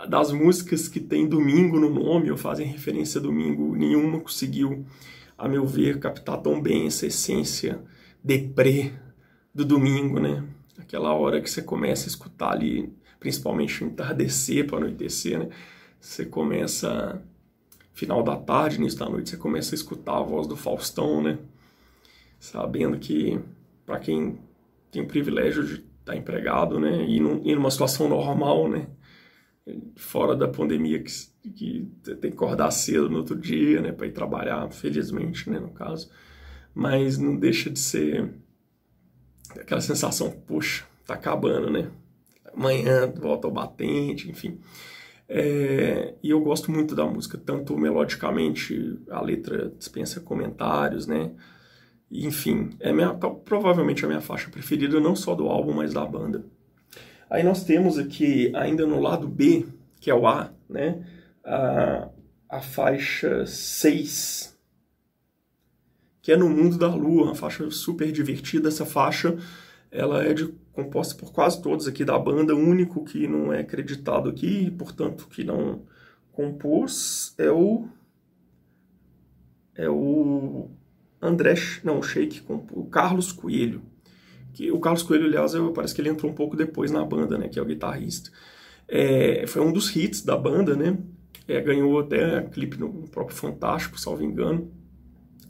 das 0.06 0.32
músicas 0.32 0.88
que 0.88 1.00
tem 1.00 1.28
domingo 1.28 1.80
no 1.80 1.90
nome 1.90 2.30
ou 2.30 2.38
fazem 2.38 2.68
referência 2.68 3.20
a 3.20 3.24
domingo, 3.24 3.76
nenhuma 3.76 4.20
conseguiu, 4.20 4.86
a 5.38 5.48
meu 5.48 5.66
ver, 5.66 6.00
captar 6.00 6.38
tão 6.38 6.62
bem 6.62 6.86
essa 6.86 7.08
essência 7.08 7.82
deprê 8.24 8.92
do 9.54 9.66
domingo, 9.66 10.20
né? 10.20 10.44
Aquela 10.78 11.14
hora 11.14 11.42
que 11.42 11.50
você 11.50 11.62
começa 11.62 12.06
a 12.06 12.10
escutar 12.10 12.52
ali, 12.52 12.94
principalmente 13.20 13.84
o 13.84 13.88
entardecer 13.88 14.68
para 14.68 14.78
anoitecer, 14.78 15.40
né? 15.40 15.50
Você 16.00 16.26
começa, 16.26 17.20
final 17.92 18.22
da 18.22 18.36
tarde, 18.36 18.78
início 18.78 19.00
da 19.00 19.10
noite, 19.10 19.32
você 19.32 19.38
começa 19.38 19.74
a 19.74 19.78
escutar 19.78 20.18
a 20.18 20.22
voz 20.22 20.46
do 20.46 20.56
Faustão, 20.56 21.24
né? 21.24 21.40
Sabendo 22.40 23.00
que, 23.00 23.40
para 23.84 23.98
quem 23.98 24.38
tem 24.92 25.02
o 25.02 25.08
privilégio 25.08 25.66
de 25.66 25.74
estar 25.74 26.14
tá 26.14 26.16
empregado, 26.16 26.80
né? 26.80 27.04
E, 27.08 27.20
num, 27.20 27.42
e 27.44 27.56
numa 27.56 27.72
situação 27.72 28.08
normal, 28.08 28.70
né? 28.70 28.88
Fora 29.96 30.36
da 30.36 30.48
pandemia 30.48 31.02
que, 31.02 31.12
que 31.50 31.92
tem 32.04 32.32
que 32.32 32.38
acordar 32.38 32.72
cedo 32.72 33.10
no 33.10 33.18
outro 33.18 33.36
dia, 33.36 33.82
né, 33.82 33.92
para 33.92 34.08
ir 34.08 34.12
trabalhar, 34.12 34.70
felizmente, 34.72 35.50
né, 35.50 35.60
no 35.60 35.70
caso, 35.70 36.10
mas 36.74 37.18
não 37.18 37.36
deixa 37.36 37.70
de 37.70 37.80
ser 37.80 38.34
aquela 39.60 39.82
sensação, 39.82 40.32
poxa, 40.32 40.86
tá 41.06 41.16
acabando, 41.16 41.70
né, 41.70 41.90
amanhã 42.54 43.08
volta 43.08 43.48
ao 43.48 43.54
batente, 43.54 44.30
enfim. 44.30 44.60
É, 45.30 46.14
e 46.24 46.30
eu 46.30 46.40
gosto 46.40 46.72
muito 46.72 46.96
da 46.96 47.06
música, 47.06 47.38
tanto 47.38 47.78
melodicamente, 47.78 48.98
a 49.10 49.22
letra 49.22 49.74
dispensa 49.78 50.22
comentários, 50.22 51.06
né, 51.06 51.32
enfim, 52.10 52.70
é 52.80 52.94
minha, 52.94 53.14
provavelmente 53.14 54.06
a 54.06 54.08
minha 54.08 54.22
faixa 54.22 54.50
preferida, 54.50 55.00
não 55.00 55.16
só 55.16 55.36
do 55.36 55.48
álbum, 55.48 55.74
mas 55.74 55.94
da 55.94 56.06
banda. 56.06 56.46
Aí 57.30 57.44
nós 57.44 57.64
temos 57.64 57.98
aqui, 57.98 58.52
ainda 58.56 58.86
no 58.86 59.00
lado 59.00 59.28
B, 59.28 59.66
que 60.00 60.10
é 60.10 60.16
o 60.16 60.28
A, 60.28 60.52
né, 60.70 61.06
a, 61.44 62.10
a 62.50 62.62
faixa 62.62 63.46
6, 63.46 64.58
que 66.22 66.32
é 66.32 66.38
No 66.38 66.50
Mundo 66.50 66.78
da 66.78 66.94
Lua, 66.94 67.26
uma 67.26 67.36
faixa 67.36 67.70
super 67.72 68.12
divertida. 68.12 68.68
Essa 68.68 68.86
faixa 68.86 69.38
ela 69.92 70.24
é 70.24 70.34
de, 70.34 70.54
composta 70.74 71.16
por 71.16 71.32
quase 71.32 71.62
todos 71.62 71.88
aqui 71.88 72.06
da 72.06 72.18
banda, 72.20 72.56
o 72.56 72.60
único 72.60 73.04
que 73.04 73.28
não 73.28 73.52
é 73.52 73.62
acreditado 73.62 74.30
aqui, 74.30 74.70
portanto, 74.72 75.28
que 75.28 75.44
não 75.44 75.84
compôs 76.32 77.34
é 77.38 77.50
o 77.50 77.88
é 79.76 79.90
o 79.90 80.70
André, 81.22 81.54
não, 81.84 82.00
o 82.00 82.04
Sheik, 82.04 82.44
o 82.48 82.86
Carlos 82.86 83.32
Coelho 83.32 83.82
que 84.58 84.72
o 84.72 84.80
Carlos 84.80 85.04
Coelho, 85.04 85.28
aliás, 85.28 85.54
parece 85.76 85.94
que 85.94 86.02
ele 86.02 86.10
entrou 86.10 86.32
um 86.32 86.34
pouco 86.34 86.58
depois 86.58 86.90
na 86.90 87.06
banda, 87.06 87.38
né, 87.38 87.48
que 87.48 87.60
é 87.60 87.62
o 87.62 87.66
guitarrista. 87.66 88.32
É, 88.88 89.46
foi 89.46 89.62
um 89.62 89.72
dos 89.72 89.96
hits 89.96 90.24
da 90.24 90.36
banda, 90.36 90.76
né, 90.76 90.98
é, 91.48 91.62
ganhou 91.62 92.00
até 92.00 92.42
clipe 92.42 92.76
no 92.76 93.08
próprio 93.08 93.38
Fantástico, 93.38 94.00
salvo 94.00 94.24
engano, 94.24 94.72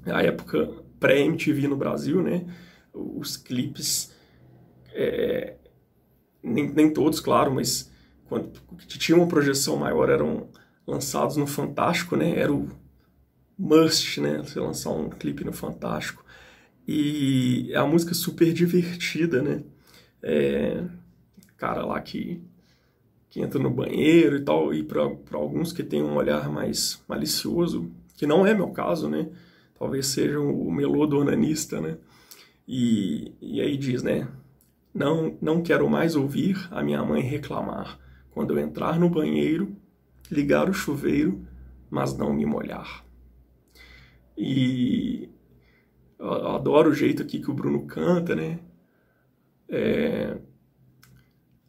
na 0.06 0.22
época 0.22 0.70
pré-MTV 1.00 1.70
no 1.70 1.78
Brasil, 1.78 2.22
né, 2.22 2.48
os 2.94 3.38
clipes, 3.38 4.14
é, 4.94 5.56
nem, 6.44 6.70
nem 6.70 6.92
todos, 6.92 7.22
claro, 7.22 7.54
mas 7.54 7.90
quando 8.26 8.52
tinha 8.88 9.18
uma 9.18 9.28
projeção 9.28 9.78
maior 9.78 10.10
eram 10.10 10.50
lançados 10.86 11.38
no 11.38 11.48
Fantástico, 11.48 12.18
né, 12.18 12.38
era 12.38 12.52
o 12.52 12.68
must, 13.58 14.20
né, 14.20 14.40
você 14.40 14.60
lançar 14.60 14.90
um 14.90 15.10
clipe 15.10 15.46
no 15.46 15.54
Fantástico. 15.54 16.28
E 16.88 17.70
é 17.74 17.82
uma 17.82 17.92
música 17.92 18.14
super 18.14 18.54
divertida, 18.54 19.42
né? 19.42 19.64
É, 20.24 20.84
cara 21.58 21.86
lá 21.86 22.00
que, 22.00 22.42
que 23.30 23.42
entra 23.42 23.60
no 23.60 23.70
banheiro 23.70 24.38
e 24.38 24.42
tal, 24.42 24.74
e 24.74 24.84
para 24.84 25.02
alguns 25.34 25.74
que 25.74 25.84
têm 25.84 26.02
um 26.02 26.16
olhar 26.16 26.50
mais 26.50 27.04
malicioso, 27.08 27.92
que 28.16 28.26
não 28.26 28.46
é 28.46 28.54
meu 28.54 28.70
caso, 28.70 29.10
né? 29.10 29.28
Talvez 29.78 30.08
seja 30.08 30.40
o 30.40 30.72
melô 30.72 31.06
do 31.06 31.20
onanista, 31.20 31.82
né? 31.82 31.98
E, 32.68 33.34
e 33.42 33.62
aí 33.62 33.78
diz, 33.78 34.02
né? 34.02 34.28
Não, 34.94 35.38
não 35.42 35.62
quero 35.62 35.90
mais 35.90 36.16
ouvir 36.16 36.68
a 36.72 36.82
minha 36.82 37.04
mãe 37.04 37.22
reclamar 37.22 38.00
quando 38.32 38.52
eu 38.52 38.60
entrar 38.60 39.00
no 39.00 39.10
banheiro, 39.10 39.76
ligar 40.32 40.70
o 40.70 40.74
chuveiro, 40.74 41.46
mas 41.90 42.18
não 42.18 42.34
me 42.34 42.46
molhar. 42.46 43.04
E 44.38 45.30
eu 46.20 46.48
adoro 46.48 46.90
o 46.90 46.94
jeito 46.94 47.22
aqui 47.22 47.40
que 47.40 47.52
o 47.52 47.54
Bruno 47.54 47.86
canta, 47.86 48.36
né? 48.36 48.60
É, 49.70 50.38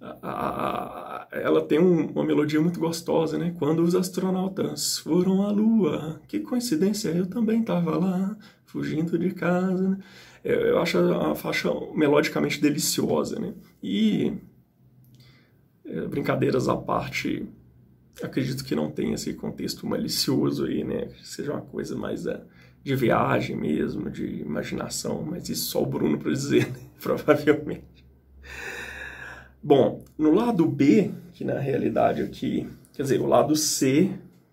a, 0.01 0.17
a, 0.23 1.23
a, 1.23 1.29
ela 1.33 1.63
tem 1.63 1.79
um, 1.79 2.07
uma 2.13 2.25
melodia 2.25 2.61
muito 2.61 2.79
gostosa, 2.81 3.37
né? 3.37 3.55
Quando 3.59 3.83
os 3.83 3.95
astronautas 3.95 4.99
foram 4.99 5.43
à 5.43 5.51
Lua, 5.51 6.21
que 6.29 6.41
coincidência, 6.41 7.11
eu 7.11 7.27
também 7.27 7.61
estava 7.61 7.97
lá, 7.99 8.37
fugindo 8.65 9.19
de 9.19 9.31
casa. 9.33 9.91
Né? 9.91 9.99
Eu, 10.45 10.61
eu 10.61 10.79
acho 10.79 10.99
a 10.99 11.35
faixa 11.35 11.71
melodicamente 11.95 12.61
deliciosa, 12.61 13.39
né? 13.39 13.55
E, 13.83 14.35
é, 15.85 16.07
brincadeiras 16.07 16.69
à 16.69 16.77
parte, 16.77 17.47
acredito 18.23 18.65
que 18.65 18.75
não 18.75 18.91
tenha 18.91 19.15
esse 19.15 19.35
contexto 19.35 19.87
malicioso 19.87 20.65
aí, 20.67 20.85
né? 20.85 21.09
Seja 21.23 21.53
uma 21.53 21.63
coisa 21.63 21.97
mais 21.97 22.25
uh, 22.27 22.41
de 22.89 22.97
viagem 22.97 23.55
mesmo, 23.55 24.09
de 24.09 24.25
imaginação, 24.25 25.23
mas 25.23 25.51
isso 25.51 25.67
só 25.67 25.83
o 25.83 25.87
Bruno 25.87 26.19
para 26.19 26.33
dizer, 26.33 26.73
né? 26.73 26.81
provavelmente. 26.99 27.85
Bom, 29.63 30.03
no 30.17 30.33
lado 30.33 30.67
B, 30.67 31.11
que 31.35 31.45
na 31.45 31.59
realidade 31.59 32.23
aqui, 32.23 32.67
quer 32.95 33.03
dizer, 33.03 33.21
o 33.21 33.27
lado 33.27 33.55
C, 33.55 34.11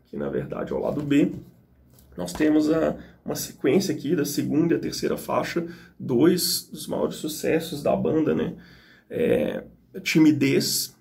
que 0.07 0.17
na 0.17 0.27
verdade 0.27 0.73
é 0.73 0.75
o 0.75 0.79
lado 0.79 1.01
B, 1.01 1.31
nós 2.17 2.33
temos 2.33 2.69
a, 2.69 2.97
uma 3.23 3.35
sequência 3.37 3.95
aqui 3.95 4.13
da 4.17 4.25
segunda 4.25 4.73
e 4.73 4.77
a 4.77 4.81
terceira 4.81 5.15
faixa, 5.15 5.65
dois 5.97 6.67
dos 6.69 6.87
maiores 6.87 7.15
sucessos 7.15 7.81
da 7.81 7.95
banda, 7.95 8.35
né? 8.35 8.55
É, 9.09 9.63
Timidez, 10.03 10.93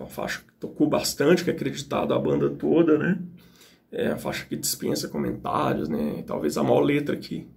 uma 0.00 0.08
faixa 0.08 0.40
que 0.40 0.52
tocou 0.58 0.88
bastante, 0.88 1.44
que 1.44 1.50
é 1.50 1.52
acreditada 1.52 2.14
a 2.14 2.18
banda 2.18 2.48
toda, 2.48 2.96
né? 2.96 3.18
É 3.90 4.08
a 4.08 4.18
faixa 4.18 4.44
que 4.46 4.56
dispensa 4.56 5.08
comentários, 5.08 5.88
né? 5.88 6.22
Talvez 6.26 6.56
a 6.56 6.62
maior 6.62 6.80
letra 6.80 7.14
aqui. 7.14 7.48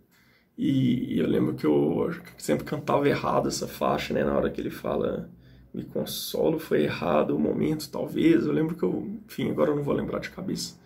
E, 0.58 1.16
e 1.16 1.20
eu 1.20 1.28
lembro 1.28 1.56
que 1.56 1.66
eu 1.66 2.12
sempre 2.38 2.66
cantava 2.66 3.08
errado 3.08 3.48
essa 3.48 3.68
faixa, 3.68 4.14
né? 4.14 4.24
Na 4.24 4.36
hora 4.36 4.50
que 4.50 4.60
ele 4.62 4.70
fala 4.70 5.30
me 5.74 5.84
consolo, 5.84 6.60
foi 6.60 6.84
errado 6.84 7.36
o 7.36 7.40
momento, 7.40 7.90
talvez. 7.90 8.46
Eu 8.46 8.52
lembro 8.52 8.76
que 8.76 8.84
eu, 8.84 9.20
enfim, 9.26 9.50
agora 9.50 9.72
eu 9.72 9.76
não 9.76 9.84
vou 9.84 9.94
lembrar 9.94 10.20
de 10.20 10.30
cabeça. 10.30 10.78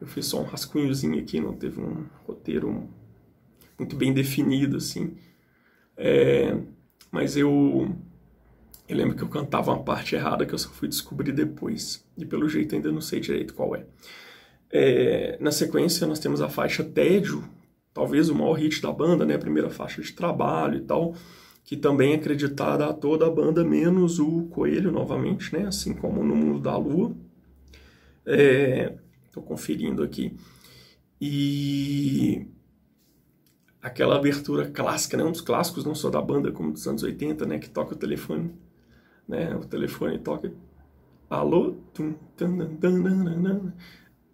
Eu 0.00 0.06
fiz 0.06 0.26
só 0.26 0.40
um 0.40 0.44
rascunhozinho 0.44 1.18
aqui, 1.18 1.40
não 1.40 1.52
teve 1.52 1.80
um 1.80 2.06
roteiro 2.26 2.88
muito 3.78 3.96
bem 3.96 4.12
definido, 4.12 4.76
assim. 4.76 5.16
É, 5.96 6.56
mas 7.10 7.36
eu, 7.36 7.94
eu 8.88 8.96
lembro 8.96 9.16
que 9.16 9.22
eu 9.22 9.28
cantava 9.28 9.72
uma 9.72 9.82
parte 9.82 10.14
errada 10.14 10.46
que 10.46 10.54
eu 10.54 10.58
só 10.58 10.68
fui 10.70 10.88
descobrir 10.88 11.32
depois. 11.32 12.04
E 12.16 12.24
pelo 12.24 12.48
jeito 12.48 12.74
ainda 12.74 12.92
não 12.92 13.00
sei 13.00 13.20
direito 13.20 13.54
qual 13.54 13.74
é. 13.74 13.84
É 14.70 15.36
na 15.40 15.50
sequência, 15.50 16.06
nós 16.06 16.18
temos 16.18 16.40
a 16.40 16.48
faixa 16.48 16.84
Tédio, 16.84 17.44
talvez 17.92 18.28
o 18.28 18.34
maior 18.34 18.54
hit 18.54 18.80
da 18.82 18.92
banda, 18.92 19.24
né? 19.24 19.34
A 19.34 19.38
primeira 19.38 19.70
faixa 19.70 20.02
de 20.02 20.12
trabalho 20.12 20.78
e 20.78 20.80
tal 20.80 21.14
que 21.68 21.76
também 21.76 22.12
é 22.12 22.16
acreditada 22.16 22.86
a 22.86 22.94
toda 22.94 23.26
a 23.26 23.30
banda, 23.30 23.62
menos 23.62 24.18
o 24.18 24.44
Coelho, 24.44 24.90
novamente, 24.90 25.52
né? 25.54 25.66
assim 25.66 25.92
como 25.92 26.24
no 26.24 26.34
Mundo 26.34 26.60
da 26.60 26.74
Lua. 26.78 27.14
Estou 28.24 29.42
é, 29.42 29.46
conferindo 29.46 30.02
aqui. 30.02 30.34
E 31.20 32.46
aquela 33.82 34.16
abertura 34.16 34.70
clássica, 34.70 35.18
né? 35.18 35.24
um 35.24 35.30
dos 35.30 35.42
clássicos, 35.42 35.84
não 35.84 35.94
só 35.94 36.08
da 36.08 36.22
banda, 36.22 36.50
como 36.50 36.72
dos 36.72 36.88
anos 36.88 37.02
80, 37.02 37.44
né? 37.44 37.58
que 37.58 37.68
toca 37.68 37.92
o 37.92 37.98
telefone. 37.98 38.50
Né? 39.28 39.54
O 39.54 39.66
telefone 39.66 40.18
toca. 40.18 40.50
Alô? 41.28 41.76
Tum, 41.92 42.14
tum, 42.34 42.76
tum, 42.76 43.68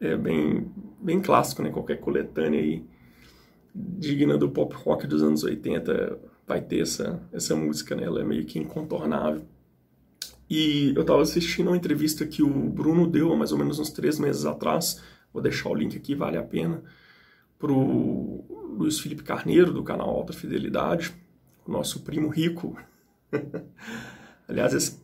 é 0.07 0.17
bem, 0.17 0.71
bem 1.01 1.21
clássico, 1.21 1.63
né? 1.63 1.71
qualquer 1.71 2.01
coletânea 2.01 2.61
aí 2.61 2.85
digna 3.75 4.39
do 4.39 4.49
pop 4.49 4.75
rock 4.77 5.07
dos 5.07 5.23
anos 5.23 5.43
80 5.43 6.19
vai 6.47 6.61
ter 6.61 6.81
essa, 6.81 7.21
essa 7.33 7.57
música, 7.57 7.97
né? 7.97 8.05
Ela 8.05 8.21
é 8.21 8.25
meio 8.25 8.45
que 8.45 8.59
incontornável. 8.59 9.45
E 10.49 10.93
eu 10.95 11.01
estava 11.01 11.23
assistindo 11.23 11.69
uma 11.69 11.77
entrevista 11.77 12.27
que 12.27 12.43
o 12.43 12.49
Bruno 12.49 13.07
deu 13.07 13.33
há 13.33 13.37
mais 13.37 13.51
ou 13.51 13.59
menos 13.59 13.79
uns 13.79 13.91
três 13.91 14.19
meses 14.19 14.45
atrás, 14.45 15.03
vou 15.33 15.43
deixar 15.43 15.71
o 15.71 15.75
link 15.75 15.97
aqui, 15.97 16.15
vale 16.15 16.37
a 16.37 16.43
pena, 16.43 16.83
pro 17.59 18.45
Luiz 18.77 19.01
Felipe 19.01 19.23
Carneiro, 19.23 19.73
do 19.73 19.83
canal 19.83 20.09
Alta 20.09 20.33
Fidelidade, 20.33 21.15
o 21.67 21.73
nosso 21.73 22.01
primo 22.01 22.29
rico. 22.29 22.79
Aliás, 24.47 24.75
esse, 24.75 25.01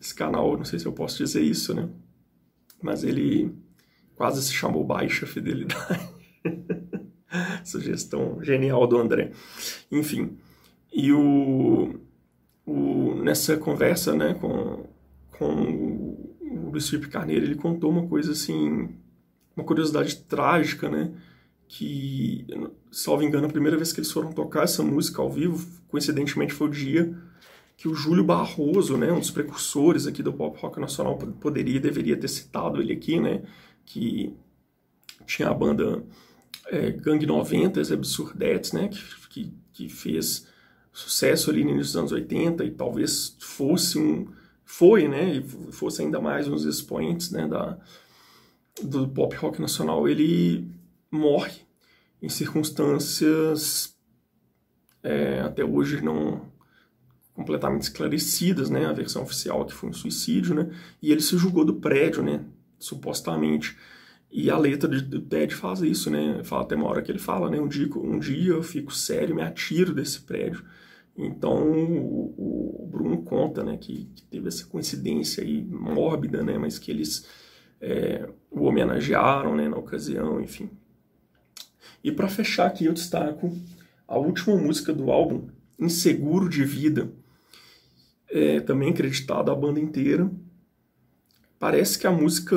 esse 0.00 0.14
canal, 0.14 0.56
não 0.56 0.64
sei 0.64 0.78
se 0.78 0.86
eu 0.86 0.92
posso 0.92 1.18
dizer 1.18 1.42
isso, 1.42 1.74
né? 1.74 1.88
Mas 2.82 3.04
ele 3.04 3.54
quase 4.16 4.42
se 4.42 4.52
chamou 4.52 4.84
Baixa 4.84 5.26
Fidelidade. 5.26 6.08
Sugestão 7.64 8.42
genial 8.42 8.86
do 8.86 8.98
André. 8.98 9.32
Enfim, 9.90 10.36
e 10.92 11.12
o, 11.12 11.94
o, 12.66 13.14
nessa 13.22 13.56
conversa 13.56 14.14
né, 14.14 14.34
com, 14.34 14.86
com 15.38 15.54
o 16.40 16.70
Luiz 16.70 16.88
Felipe 16.88 17.08
Carneiro, 17.08 17.46
ele 17.46 17.54
contou 17.54 17.90
uma 17.90 18.06
coisa 18.06 18.32
assim, 18.32 18.90
uma 19.56 19.64
curiosidade 19.64 20.16
trágica, 20.16 20.88
né? 20.88 21.12
Que, 21.66 22.46
salvo 22.90 23.22
engano, 23.22 23.46
a 23.46 23.50
primeira 23.50 23.78
vez 23.78 23.92
que 23.92 24.00
eles 24.00 24.12
foram 24.12 24.30
tocar 24.30 24.64
essa 24.64 24.82
música 24.82 25.22
ao 25.22 25.30
vivo, 25.30 25.66
coincidentemente 25.88 26.52
foi 26.52 26.68
o 26.68 26.70
dia 26.70 27.16
que 27.76 27.88
o 27.88 27.94
Júlio 27.94 28.22
Barroso, 28.22 28.96
né, 28.96 29.10
um 29.10 29.18
dos 29.18 29.30
precursores 29.30 30.06
aqui 30.06 30.22
do 30.22 30.32
pop 30.32 30.56
rock 30.60 30.78
nacional, 30.78 31.16
poderia 31.16 31.76
e 31.76 31.80
deveria 31.80 32.16
ter 32.16 32.28
citado 32.28 32.80
ele 32.80 32.92
aqui, 32.92 33.18
né, 33.18 33.42
que 33.84 34.34
tinha 35.26 35.48
a 35.48 35.54
banda 35.54 36.04
é, 36.66 36.90
Gang 36.90 37.24
90, 37.24 37.80
as 37.80 37.90
Absurdettes, 37.90 38.72
né, 38.72 38.88
que, 38.88 39.28
que, 39.28 39.54
que, 39.72 39.88
fez 39.88 40.46
sucesso 40.92 41.50
ali 41.50 41.64
no 41.64 41.70
início 41.70 41.92
dos 41.92 41.96
anos 41.96 42.12
80 42.12 42.64
e 42.64 42.70
talvez 42.70 43.36
fosse 43.40 43.98
um, 43.98 44.28
foi, 44.64 45.08
né, 45.08 45.36
e 45.36 45.72
fosse 45.72 46.02
ainda 46.02 46.20
mais 46.20 46.46
um 46.48 46.52
dos 46.52 46.64
expoentes, 46.64 47.30
né, 47.30 47.46
da, 47.46 47.78
do 48.82 49.08
pop 49.08 49.34
rock 49.36 49.60
nacional, 49.60 50.08
ele 50.08 50.68
morre 51.10 51.62
em 52.20 52.28
circunstâncias 52.28 53.96
é, 55.02 55.40
até 55.40 55.64
hoje 55.64 56.00
não 56.00 56.50
completamente 57.34 57.82
esclarecidas, 57.82 58.70
né, 58.70 58.86
a 58.86 58.92
versão 58.92 59.22
oficial 59.22 59.64
que 59.64 59.72
foi 59.72 59.88
um 59.88 59.92
suicídio, 59.92 60.54
né, 60.54 60.70
e 61.00 61.10
ele 61.10 61.22
se 61.22 61.36
julgou 61.36 61.64
do 61.64 61.74
prédio, 61.74 62.22
né, 62.22 62.44
supostamente, 62.84 63.76
e 64.32 64.50
a 64.50 64.56
letra 64.56 64.88
do 64.88 65.20
Ted 65.20 65.54
faz 65.54 65.82
isso, 65.82 66.10
né? 66.10 66.42
Fala 66.42 66.62
até 66.62 66.74
uma 66.74 66.88
hora 66.88 67.02
que 67.02 67.12
ele 67.12 67.18
fala, 67.18 67.50
né? 67.50 67.60
Um 67.60 67.68
dia, 67.68 67.86
um 67.96 68.18
dia 68.18 68.52
eu 68.52 68.62
fico 68.62 68.90
sério, 68.90 69.34
me 69.34 69.42
atiro 69.42 69.92
desse 69.94 70.22
prédio. 70.22 70.64
Então 71.14 71.70
o, 71.70 72.82
o 72.84 72.88
Bruno 72.90 73.22
conta, 73.22 73.62
né? 73.62 73.76
Que, 73.76 74.06
que, 74.14 74.22
teve 74.22 74.48
essa 74.48 74.64
coincidência 74.64 75.44
aí 75.44 75.62
mórbida, 75.62 76.42
né? 76.42 76.56
Mas 76.56 76.78
que 76.78 76.90
eles 76.90 77.26
é, 77.78 78.26
o 78.50 78.62
homenagearam, 78.62 79.54
né? 79.54 79.68
Na 79.68 79.76
ocasião, 79.76 80.40
enfim. 80.40 80.70
E 82.02 82.10
para 82.10 82.26
fechar 82.26 82.66
aqui 82.68 82.86
eu 82.86 82.94
destaco 82.94 83.54
a 84.08 84.16
última 84.16 84.56
música 84.56 84.94
do 84.94 85.10
álbum, 85.10 85.48
Inseguro 85.78 86.48
de 86.48 86.64
Vida, 86.64 87.12
é, 88.30 88.60
também 88.60 88.90
acreditada 88.90 89.52
a 89.52 89.54
banda 89.54 89.78
inteira. 89.78 90.30
Parece 91.62 91.96
que 91.96 92.08
a 92.08 92.10
música 92.10 92.56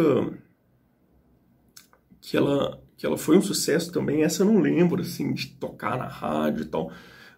que 2.19 2.35
ela, 2.35 2.81
que 2.97 3.05
ela 3.05 3.19
foi 3.19 3.37
um 3.37 3.41
sucesso 3.41 3.91
também. 3.91 4.23
Essa 4.23 4.41
eu 4.41 4.47
não 4.47 4.59
lembro, 4.59 4.99
assim, 4.99 5.31
de 5.31 5.45
tocar 5.45 5.95
na 5.95 6.07
rádio 6.07 6.63
e 6.63 6.65
tal. 6.65 6.91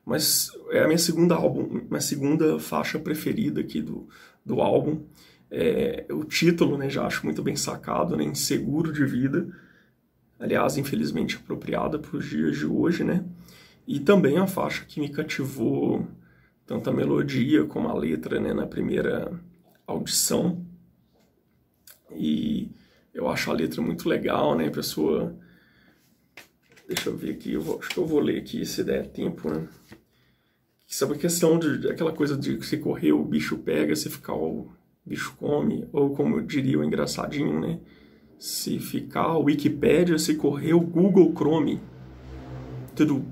Mas 0.05 0.49
é 0.71 0.79
a 0.79 0.87
minha 0.87 0.97
segunda 0.97 1.35
álbum, 1.35 1.81
minha 1.89 1.99
segunda 1.99 2.57
faixa 2.57 2.97
preferida 2.97 3.59
aqui 3.59 3.81
do, 3.81 4.07
do 4.45 4.61
álbum. 4.61 5.03
É, 5.51 6.05
o 6.09 6.23
título, 6.23 6.77
né, 6.77 6.89
já 6.89 7.05
acho 7.05 7.25
muito 7.25 7.43
bem 7.43 7.57
sacado, 7.57 8.15
né, 8.15 8.23
Inseguro 8.23 8.93
de 8.93 9.03
Vida. 9.03 9.53
Aliás, 10.39 10.77
infelizmente 10.77 11.35
apropriada 11.35 11.99
para 11.99 12.15
os 12.15 12.29
dias 12.29 12.55
de 12.55 12.65
hoje, 12.65 13.03
né? 13.03 13.25
E 13.85 13.99
também 13.99 14.37
a 14.37 14.47
faixa 14.47 14.85
que 14.85 15.01
me 15.01 15.09
cativou 15.09 16.07
tanto 16.65 16.89
a 16.89 16.93
melodia 16.93 17.65
como 17.65 17.89
a 17.89 17.93
letra, 17.93 18.39
né, 18.39 18.53
na 18.53 18.65
primeira 18.65 19.37
audição. 19.85 20.65
E 22.15 22.71
eu 23.13 23.27
acho 23.27 23.49
a 23.49 23.53
letra 23.53 23.81
muito 23.81 24.07
legal, 24.07 24.55
né? 24.55 24.69
Pessoa. 24.69 25.35
Deixa 26.87 27.09
eu 27.09 27.17
ver 27.17 27.31
aqui, 27.31 27.53
eu 27.53 27.61
vou, 27.61 27.79
acho 27.79 27.89
que 27.89 27.97
eu 27.97 28.05
vou 28.05 28.19
ler 28.19 28.39
aqui 28.39 28.65
se 28.65 28.83
der 28.83 29.07
tempo, 29.07 29.49
né? 29.49 29.67
Sabe 30.87 31.15
a 31.15 31.17
questão 31.17 31.59
de 31.59 31.89
aquela 31.89 32.13
coisa 32.13 32.37
de 32.37 32.65
se 32.65 32.77
correr 32.77 33.11
o 33.11 33.23
bicho 33.23 33.57
pega, 33.57 33.93
se 33.93 34.09
ficar 34.09 34.35
o 34.35 34.71
bicho 35.05 35.35
come, 35.37 35.85
ou 35.91 36.15
como 36.15 36.41
diria 36.41 36.79
o 36.79 36.83
engraçadinho, 36.83 37.59
né? 37.59 37.79
Se 38.39 38.79
ficar 38.79 39.35
o 39.35 39.43
Wikipedia, 39.43 40.17
se 40.17 40.35
correr 40.35 40.73
o 40.73 40.79
Google 40.79 41.33
Chrome. 41.35 41.81
Tudo. 42.95 43.25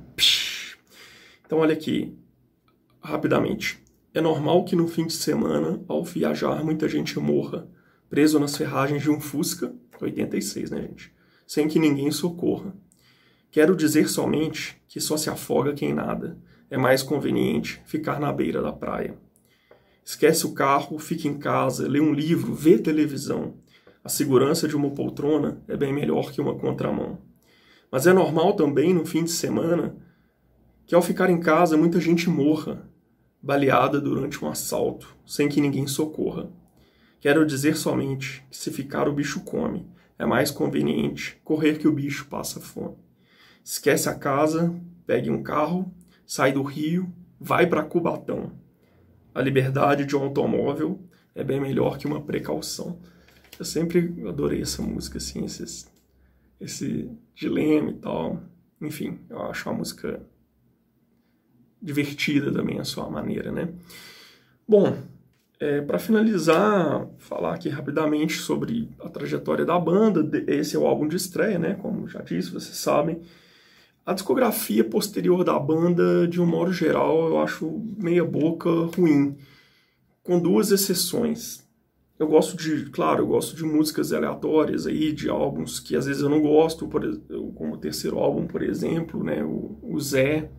Então, 1.46 1.60
olha 1.60 1.74
aqui, 1.74 2.18
rapidamente. 3.02 3.82
É 4.14 4.20
normal 4.20 4.66
que 4.66 4.76
no 4.76 4.88
fim 4.88 5.06
de 5.06 5.14
semana, 5.14 5.82
ao 5.88 6.04
viajar, 6.04 6.64
muita 6.64 6.90
gente 6.90 7.18
morra 7.20 7.70
preso 8.10 8.40
nas 8.40 8.56
ferragens 8.56 9.02
de 9.02 9.10
um 9.10 9.20
Fusca, 9.20 9.74
86, 10.02 10.72
né, 10.72 10.82
gente? 10.82 11.12
Sem 11.48 11.68
que 11.68 11.80
ninguém 11.80 12.12
socorra. 12.12 12.76
Quero 13.52 13.76
dizer 13.76 14.10
somente 14.10 14.82
que 14.88 15.00
só 15.00 15.18
se 15.18 15.30
afoga 15.30 15.74
quem 15.74 15.94
nada. 15.94 16.38
É 16.70 16.78
mais 16.78 17.04
conveniente 17.04 17.82
ficar 17.86 18.20
na 18.20 18.32
beira 18.32 18.62
da 18.62 18.72
praia. 18.72 19.18
Esquece 20.04 20.46
o 20.46 20.54
carro, 20.54 21.00
fica 21.00 21.28
em 21.28 21.38
casa, 21.38 21.88
lê 21.88 22.00
um 22.00 22.14
livro, 22.14 22.54
vê 22.54 22.78
televisão. 22.78 23.56
A 24.04 24.10
segurança 24.10 24.68
de 24.68 24.76
uma 24.76 24.92
poltrona 24.92 25.62
é 25.68 25.76
bem 25.76 25.94
melhor 25.94 26.32
que 26.32 26.42
uma 26.42 26.56
contramão. 26.56 27.18
Mas 27.92 28.06
é 28.06 28.14
normal 28.14 28.54
também, 28.54 28.94
no 28.94 29.06
fim 29.06 29.24
de 29.24 29.32
semana, 29.32 29.96
que 30.86 30.94
ao 30.94 31.02
ficar 31.02 31.30
em 31.30 31.40
casa 31.40 31.78
muita 31.78 32.00
gente 32.00 32.30
morra, 32.30 32.88
baleada 33.42 34.02
durante 34.02 34.44
um 34.44 34.50
assalto, 34.50 35.16
sem 35.26 35.48
que 35.48 35.62
ninguém 35.62 35.88
socorra 35.88 36.52
Quero 37.26 37.44
dizer 37.44 37.76
somente 37.76 38.46
que 38.52 38.56
se 38.56 38.70
ficar 38.70 39.10
o 39.10 39.12
bicho 39.12 39.40
come, 39.40 39.90
é 40.16 40.28
mais 40.28 40.52
conveniente 40.52 41.42
correr 41.44 41.80
que 41.80 41.88
o 41.88 41.92
bicho 41.92 42.28
passa 42.28 42.62
fome. 42.62 42.98
Esquece 43.64 44.08
a 44.08 44.14
casa, 44.14 44.80
pegue 45.08 45.32
um 45.32 45.42
carro, 45.42 45.92
sai 46.24 46.52
do 46.52 46.62
Rio, 46.62 47.12
vai 47.40 47.66
para 47.66 47.82
Cubatão. 47.82 48.52
A 49.34 49.42
liberdade 49.42 50.06
de 50.06 50.16
um 50.16 50.22
automóvel 50.22 51.00
é 51.34 51.44
bem 51.44 51.60
melhor 51.60 51.98
que 51.98 52.06
uma 52.06 52.22
precaução. 52.22 53.00
Eu 53.58 53.66
sempre 53.66 54.24
adorei 54.30 54.62
essa 54.62 54.84
música, 54.84 55.18
assim, 55.18 55.44
esses, 55.46 55.92
esse 56.62 57.10
dilema 57.34 57.90
e 57.90 57.96
tal. 57.96 58.44
Enfim, 58.80 59.20
eu 59.32 59.42
acho 59.42 59.68
uma 59.68 59.80
música 59.80 60.24
divertida 61.82 62.54
também 62.54 62.80
a 62.80 62.84
sua 62.84 63.10
maneira, 63.10 63.52
né? 63.52 63.74
Bom, 64.68 64.96
é, 65.60 65.82
para 65.82 65.98
finalizar, 65.98 67.08
falar 67.18 67.54
aqui 67.54 67.70
rapidamente 67.70 68.34
sobre 68.34 68.90
a 69.00 69.10
trajetória 69.10 69.66
da 69.66 69.80
banda. 69.80 70.44
Esse 70.48 70.76
é 70.76 70.80
o 70.80 70.86
álbum 70.86 71.08
de 71.08 71.16
estreia, 71.16 71.58
né? 71.58 71.76
Como 71.82 72.08
já 72.08 72.22
disse, 72.22 72.52
vocês 72.52 72.78
sabem. 72.78 73.22
A 74.06 74.14
discografia 74.14 74.84
posterior 74.84 75.44
da 75.44 75.58
banda, 75.58 76.28
de 76.28 76.40
um 76.42 76.46
modo 76.46 76.72
geral, 76.72 77.28
eu 77.28 77.40
acho 77.40 77.82
meia 77.98 78.24
boca 78.24 78.70
ruim, 78.96 79.36
com 80.22 80.40
duas 80.40 80.72
exceções. 80.72 81.66
Eu 82.20 82.28
gosto 82.28 82.56
de, 82.56 82.86
claro, 82.92 83.24
eu 83.24 83.28
gosto 83.28 83.56
de 83.56 83.64
músicas 83.64 84.14
aleatórias 84.14 84.86
aí, 84.86 85.12
de 85.12 85.30
álbuns 85.30 85.80
que 85.80 85.96
às 85.96 86.06
vezes 86.06 86.22
eu 86.22 86.30
não 86.30 86.42
gosto, 86.42 86.88
por, 86.88 87.02
como 87.56 87.74
o 87.74 87.78
terceiro 87.78 88.20
álbum, 88.20 88.46
por 88.46 88.62
exemplo, 88.62 89.24
né? 89.24 89.44
O, 89.44 89.78
o 89.82 90.00
Zé, 90.00 90.50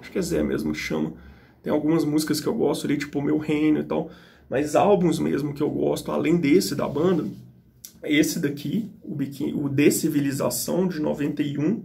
acho 0.00 0.12
que 0.12 0.18
é 0.18 0.22
Zé 0.22 0.42
mesmo 0.42 0.72
que 0.72 0.78
chama 0.78 1.14
tem 1.62 1.72
algumas 1.72 2.04
músicas 2.04 2.40
que 2.40 2.46
eu 2.46 2.54
gosto 2.54 2.86
ali, 2.86 2.96
tipo 2.96 3.20
Meu 3.20 3.38
Reino 3.38 3.80
e 3.80 3.84
tal. 3.84 4.10
Mas 4.48 4.74
álbuns 4.74 5.18
mesmo 5.18 5.54
que 5.54 5.62
eu 5.62 5.70
gosto, 5.70 6.10
além 6.10 6.36
desse 6.36 6.74
da 6.74 6.88
banda, 6.88 7.24
esse 8.02 8.40
daqui, 8.40 8.90
o, 9.02 9.14
Biquíni, 9.14 9.52
o 9.54 9.68
Decivilização 9.68 10.88
de 10.88 11.00
91, 11.00 11.84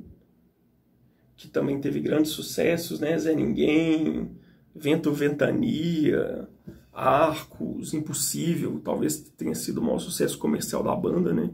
que 1.35 1.47
também 1.47 1.79
teve 1.79 1.99
grandes 1.99 2.31
sucessos, 2.31 2.99
né? 2.99 3.17
Zé 3.17 3.35
Ninguém, 3.35 4.31
Vento 4.73 5.11
Ventania, 5.11 6.47
Arcos, 6.93 7.93
Impossível, 7.93 8.81
talvez 8.83 9.17
tenha 9.37 9.53
sido 9.53 9.79
o 9.79 9.83
maior 9.83 9.99
sucesso 9.99 10.37
comercial 10.37 10.81
da 10.81 10.95
banda, 10.95 11.33
né? 11.33 11.49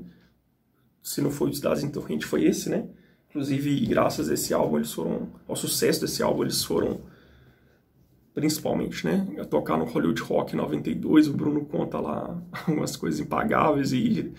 Se 1.01 1.19
não 1.19 1.31
foi 1.31 1.49
o 1.49 1.53
Cidades 1.53 1.84
em 1.84 1.89
Torrente, 1.89 2.25
foi 2.25 2.45
esse, 2.45 2.69
né? 2.69 2.88
Inclusive, 3.29 3.86
graças 3.88 4.29
a 4.29 4.34
esse 4.36 4.53
álbum, 4.53 4.77
eles 4.77 4.93
foram, 4.93 5.29
ao 5.47 5.55
sucesso 5.55 6.01
desse 6.01 6.21
álbum, 6.21 6.43
eles 6.43 6.63
foram 6.63 7.01
principalmente, 8.34 9.06
né? 9.06 9.28
A 9.39 9.46
tocar 9.46 9.78
no 9.78 9.86
Hollywood 9.86 10.22
Rock 10.22 10.56
92, 10.56 11.28
o 11.28 11.34
Bruno 11.34 11.65
conta 11.65 12.00
lá 12.00 12.41
algumas 12.65 12.96
coisas 12.96 13.20
impagáveis 13.20 13.91
e 13.91 14.32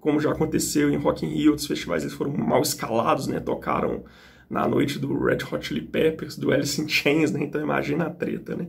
como 0.00 0.20
já 0.20 0.32
aconteceu 0.32 0.90
em 0.90 0.96
Rock 0.96 1.24
in 1.24 1.30
Rio, 1.30 1.50
outros 1.50 1.66
festivais 1.66 2.02
eles 2.02 2.14
foram 2.14 2.32
mal 2.32 2.62
escalados, 2.62 3.26
né? 3.26 3.38
Tocaram 3.40 4.04
na 4.50 4.66
noite 4.66 4.98
do 4.98 5.16
Red 5.16 5.38
Hot 5.50 5.66
Chili 5.66 5.82
Peppers, 5.82 6.36
do 6.36 6.50
Alice 6.50 6.80
in 6.80 6.88
Chains, 6.88 7.30
né? 7.30 7.44
Então 7.44 7.60
imagina 7.60 8.06
a 8.06 8.10
treta, 8.10 8.56
né? 8.56 8.68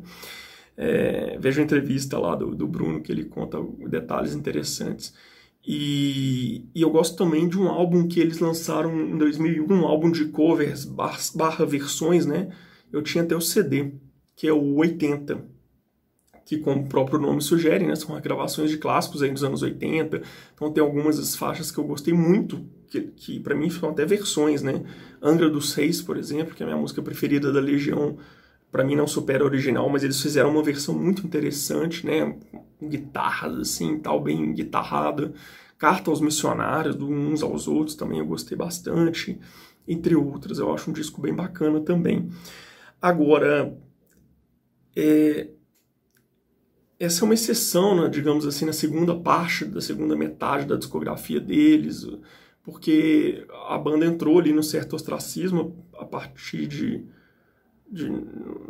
É, 0.77 1.38
veja 1.39 1.62
a 1.62 1.63
entrevista 1.63 2.17
lá 2.17 2.36
do, 2.36 2.55
do 2.55 2.67
Bruno 2.67 3.01
que 3.01 3.12
ele 3.12 3.25
conta 3.25 3.58
detalhes 3.89 4.34
interessantes. 4.34 5.13
E, 5.65 6.65
e, 6.73 6.82
eu 6.82 6.89
gosto 6.89 7.17
também 7.17 7.47
de 7.47 7.60
um 7.60 7.67
álbum 7.67 8.08
que 8.08 8.19
eles 8.19 8.39
lançaram 8.39 8.97
em 8.97 9.17
2001, 9.17 9.71
um 9.71 9.86
álbum 9.86 10.10
de 10.10 10.25
covers 10.25 10.86
barra 10.86 11.65
versões, 11.65 12.25
né? 12.25 12.49
Eu 12.91 13.01
tinha 13.01 13.23
até 13.23 13.36
o 13.36 13.41
CD, 13.41 13.91
que 14.39 14.47
é 14.47 14.54
o 14.54 14.75
80, 14.75 15.38
que 16.45 16.60
como 16.60 16.84
o 16.84 16.88
próprio 16.88 17.19
nome 17.19 17.41
sugere, 17.41 17.86
né, 17.86 17.93
são 17.97 18.15
regravações 18.15 18.69
de 18.69 18.78
clássicos 18.78 19.21
aí 19.21 19.30
dos 19.30 19.43
anos 19.43 19.62
80. 19.62 20.21
Então 20.56 20.71
tem 20.71 20.82
algumas 20.82 21.17
das 21.17 21.36
faixas 21.36 21.69
que 21.69 21.78
eu 21.78 21.84
gostei 21.84 22.13
muito, 22.13 22.65
que, 22.88 23.02
que 23.02 23.39
para 23.41 23.54
mim 23.54 23.69
são 23.69 23.89
até 23.89 24.06
versões, 24.06 24.62
né? 24.62 24.82
Angra 25.21 25.49
dos 25.49 25.73
Reis, 25.73 26.02
por 26.02 26.15
exemplo, 26.15 26.56
que 26.56 26.63
é 26.63 26.65
a 26.65 26.69
minha 26.69 26.80
música 26.80 27.02
preferida 27.02 27.52
da 27.52 27.60
Legião, 27.60 28.17
para 28.71 28.86
mim 28.86 28.95
não 28.95 29.08
supera 29.08 29.43
a 29.43 29.45
original, 29.45 29.89
mas 29.89 30.06
eles 30.06 30.21
fizeram 30.21 30.52
uma 30.52 30.63
versão 30.63 30.95
muito 30.95 31.28
interessante, 31.28 32.06
né? 32.06 32.34
Guitarras 32.82 33.60
assim, 33.60 33.99
tal 33.99 34.23
bem 34.23 34.54
guitarrada. 34.54 35.34
Carta 35.78 36.10
aos 36.10 36.21
missionários, 36.21 36.95
do 36.95 37.10
uns 37.10 37.43
aos 37.43 37.67
outros, 37.67 37.93
também 37.93 38.19
eu 38.19 38.25
gostei 38.25 38.58
bastante, 38.58 39.38
entre 39.86 40.15
outras. 40.15 40.60
Eu 40.60 40.73
acho 40.73 40.89
um 40.89 40.93
disco 40.93 41.19
bem 41.19 41.36
bacana 41.36 41.82
também. 41.82 42.30
Agora, 43.02 43.78
é, 44.99 45.49
essa 46.99 47.23
é 47.23 47.25
uma 47.25 47.33
exceção, 47.33 47.95
né, 47.95 48.09
digamos 48.09 48.45
assim, 48.45 48.65
na 48.65 48.73
segunda 48.73 49.15
parte, 49.15 49.65
da 49.65 49.79
segunda 49.79 50.15
metade 50.15 50.65
da 50.65 50.75
discografia 50.75 51.39
deles, 51.39 52.05
porque 52.62 53.45
a 53.69 53.77
banda 53.77 54.05
entrou 54.05 54.38
ali 54.38 54.51
no 54.51 54.62
certo 54.62 54.95
ostracismo 54.95 55.75
a 55.97 56.03
partir 56.03 56.67
de, 56.67 57.05
de 57.89 58.09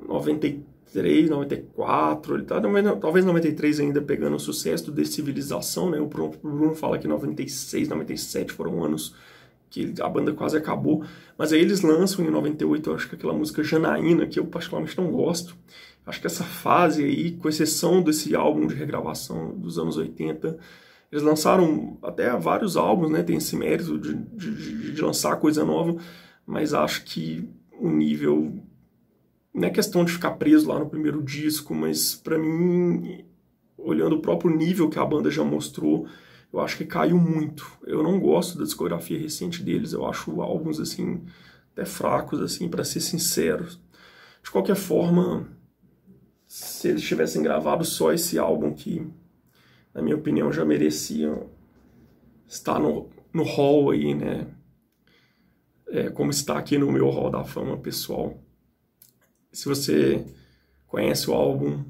93, 0.08 1.30
94, 1.30 2.36
ele 2.36 2.44
tá, 2.44 2.62
talvez 3.02 3.26
93 3.26 3.80
ainda 3.80 4.02
pegando 4.02 4.36
o 4.36 4.40
sucesso 4.40 4.92
de 4.92 5.06
civilização, 5.06 5.90
né? 5.90 6.00
O 6.00 6.06
Bruno 6.06 6.76
fala 6.76 7.00
que 7.00 7.08
96, 7.08 7.90
97 7.90 8.54
foram 8.54 8.84
anos 8.84 9.16
que 9.70 9.94
a 10.02 10.10
banda 10.10 10.34
quase 10.34 10.58
acabou, 10.58 11.04
mas 11.38 11.54
aí 11.54 11.62
eles 11.62 11.82
lançam 11.82 12.26
em 12.26 12.32
98, 12.32 12.90
eu 12.90 12.96
acho 12.96 13.08
que 13.10 13.16
aquela 13.16 13.34
música 13.34 13.64
Janaína, 13.64 14.26
que 14.26 14.40
eu 14.40 14.46
particularmente 14.46 14.98
não 14.98 15.12
gosto, 15.12 15.56
Acho 16.10 16.22
que 16.22 16.28
essa 16.28 16.44
fase 16.44 17.04
aí, 17.04 17.34
com 17.34 17.48
exceção 17.48 18.02
desse 18.02 18.36
álbum 18.36 18.66
de 18.66 18.74
regravação 18.74 19.56
dos 19.56 19.78
anos 19.78 19.96
80, 19.96 20.58
eles 21.12 21.24
lançaram 21.24 22.00
até 22.02 22.36
vários 22.36 22.76
álbuns, 22.76 23.12
né? 23.12 23.22
Tem 23.22 23.38
esse 23.38 23.56
mérito 23.56 23.96
de, 24.00 24.16
de, 24.16 24.92
de 24.94 25.02
lançar 25.04 25.36
coisa 25.38 25.64
nova, 25.64 25.96
mas 26.48 26.74
acho 26.74 27.04
que 27.06 27.48
o 27.80 27.92
nível 27.92 28.60
não 29.54 29.68
é 29.68 29.70
questão 29.70 30.04
de 30.04 30.12
ficar 30.12 30.32
preso 30.32 30.68
lá 30.68 30.80
no 30.80 30.90
primeiro 30.90 31.22
disco, 31.22 31.76
mas 31.76 32.16
para 32.16 32.40
mim, 32.40 33.24
olhando 33.78 34.16
o 34.16 34.22
próprio 34.22 34.50
nível 34.50 34.90
que 34.90 34.98
a 34.98 35.06
banda 35.06 35.30
já 35.30 35.44
mostrou, 35.44 36.08
eu 36.52 36.60
acho 36.60 36.76
que 36.76 36.86
caiu 36.86 37.20
muito. 37.20 37.72
Eu 37.86 38.02
não 38.02 38.20
gosto 38.20 38.58
da 38.58 38.64
discografia 38.64 39.20
recente 39.20 39.62
deles, 39.62 39.94
eu 39.94 40.08
acho 40.08 40.42
álbuns 40.42 40.80
assim 40.80 41.22
até 41.72 41.86
fracos 41.86 42.42
assim, 42.42 42.68
para 42.68 42.84
ser 42.84 43.00
sincero. 43.00 43.68
De 44.42 44.50
qualquer 44.50 44.76
forma, 44.76 45.48
se 46.50 46.88
eles 46.88 47.04
tivessem 47.04 47.44
gravado 47.44 47.86
só 47.86 48.12
esse 48.12 48.40
álbum 48.40 48.74
que, 48.74 49.08
na 49.94 50.02
minha 50.02 50.16
opinião, 50.16 50.52
já 50.52 50.66
merecia 50.66 51.32
estar 52.48 52.80
no, 52.80 53.08
no 53.32 53.44
hall 53.44 53.92
aí, 53.92 54.16
né? 54.16 54.48
É, 55.90 56.10
como 56.10 56.32
está 56.32 56.58
aqui 56.58 56.76
no 56.76 56.92
meu 56.92 57.08
hall 57.08 57.30
da 57.30 57.44
fama 57.44 57.78
pessoal. 57.78 58.44
Se 59.52 59.68
você 59.68 60.26
conhece 60.88 61.30
o 61.30 61.36
álbum, 61.36 61.84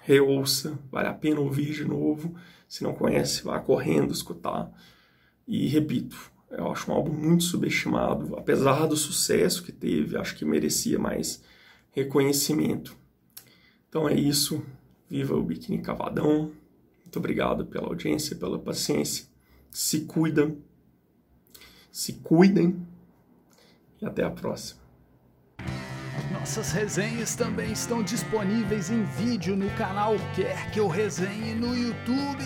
reouça, 0.00 0.78
vale 0.90 1.08
a 1.08 1.14
pena 1.14 1.40
ouvir 1.40 1.74
de 1.74 1.84
novo. 1.84 2.34
Se 2.66 2.82
não 2.82 2.94
conhece, 2.94 3.42
vá 3.42 3.60
correndo 3.60 4.12
escutar. 4.12 4.72
E 5.46 5.68
repito, 5.68 6.16
eu 6.50 6.72
acho 6.72 6.90
um 6.90 6.94
álbum 6.94 7.12
muito 7.12 7.44
subestimado, 7.44 8.36
apesar 8.36 8.86
do 8.86 8.96
sucesso 8.96 9.62
que 9.62 9.72
teve, 9.72 10.16
acho 10.16 10.34
que 10.34 10.46
merecia 10.46 10.98
mais 10.98 11.42
reconhecimento. 11.90 12.96
Então 13.96 14.10
é 14.10 14.14
isso. 14.14 14.62
Viva 15.08 15.34
o 15.34 15.42
Biquíni 15.42 15.80
Cavadão. 15.80 16.52
Muito 17.02 17.18
obrigado 17.18 17.64
pela 17.64 17.86
audiência, 17.86 18.36
pela 18.36 18.58
paciência. 18.58 19.24
Se 19.70 20.00
cuidam. 20.02 20.58
Se 21.90 22.12
cuidem. 22.12 22.76
E 23.98 24.04
até 24.04 24.22
a 24.22 24.30
próxima. 24.30 24.82
Nossas 26.30 26.72
resenhas 26.72 27.34
também 27.34 27.72
estão 27.72 28.02
disponíveis 28.02 28.90
em 28.90 29.02
vídeo 29.02 29.56
no 29.56 29.70
canal 29.78 30.16
Quer 30.34 30.70
Que 30.72 30.78
Eu 30.78 30.88
Resenhe 30.88 31.54
no 31.54 31.74
YouTube. 31.74 32.44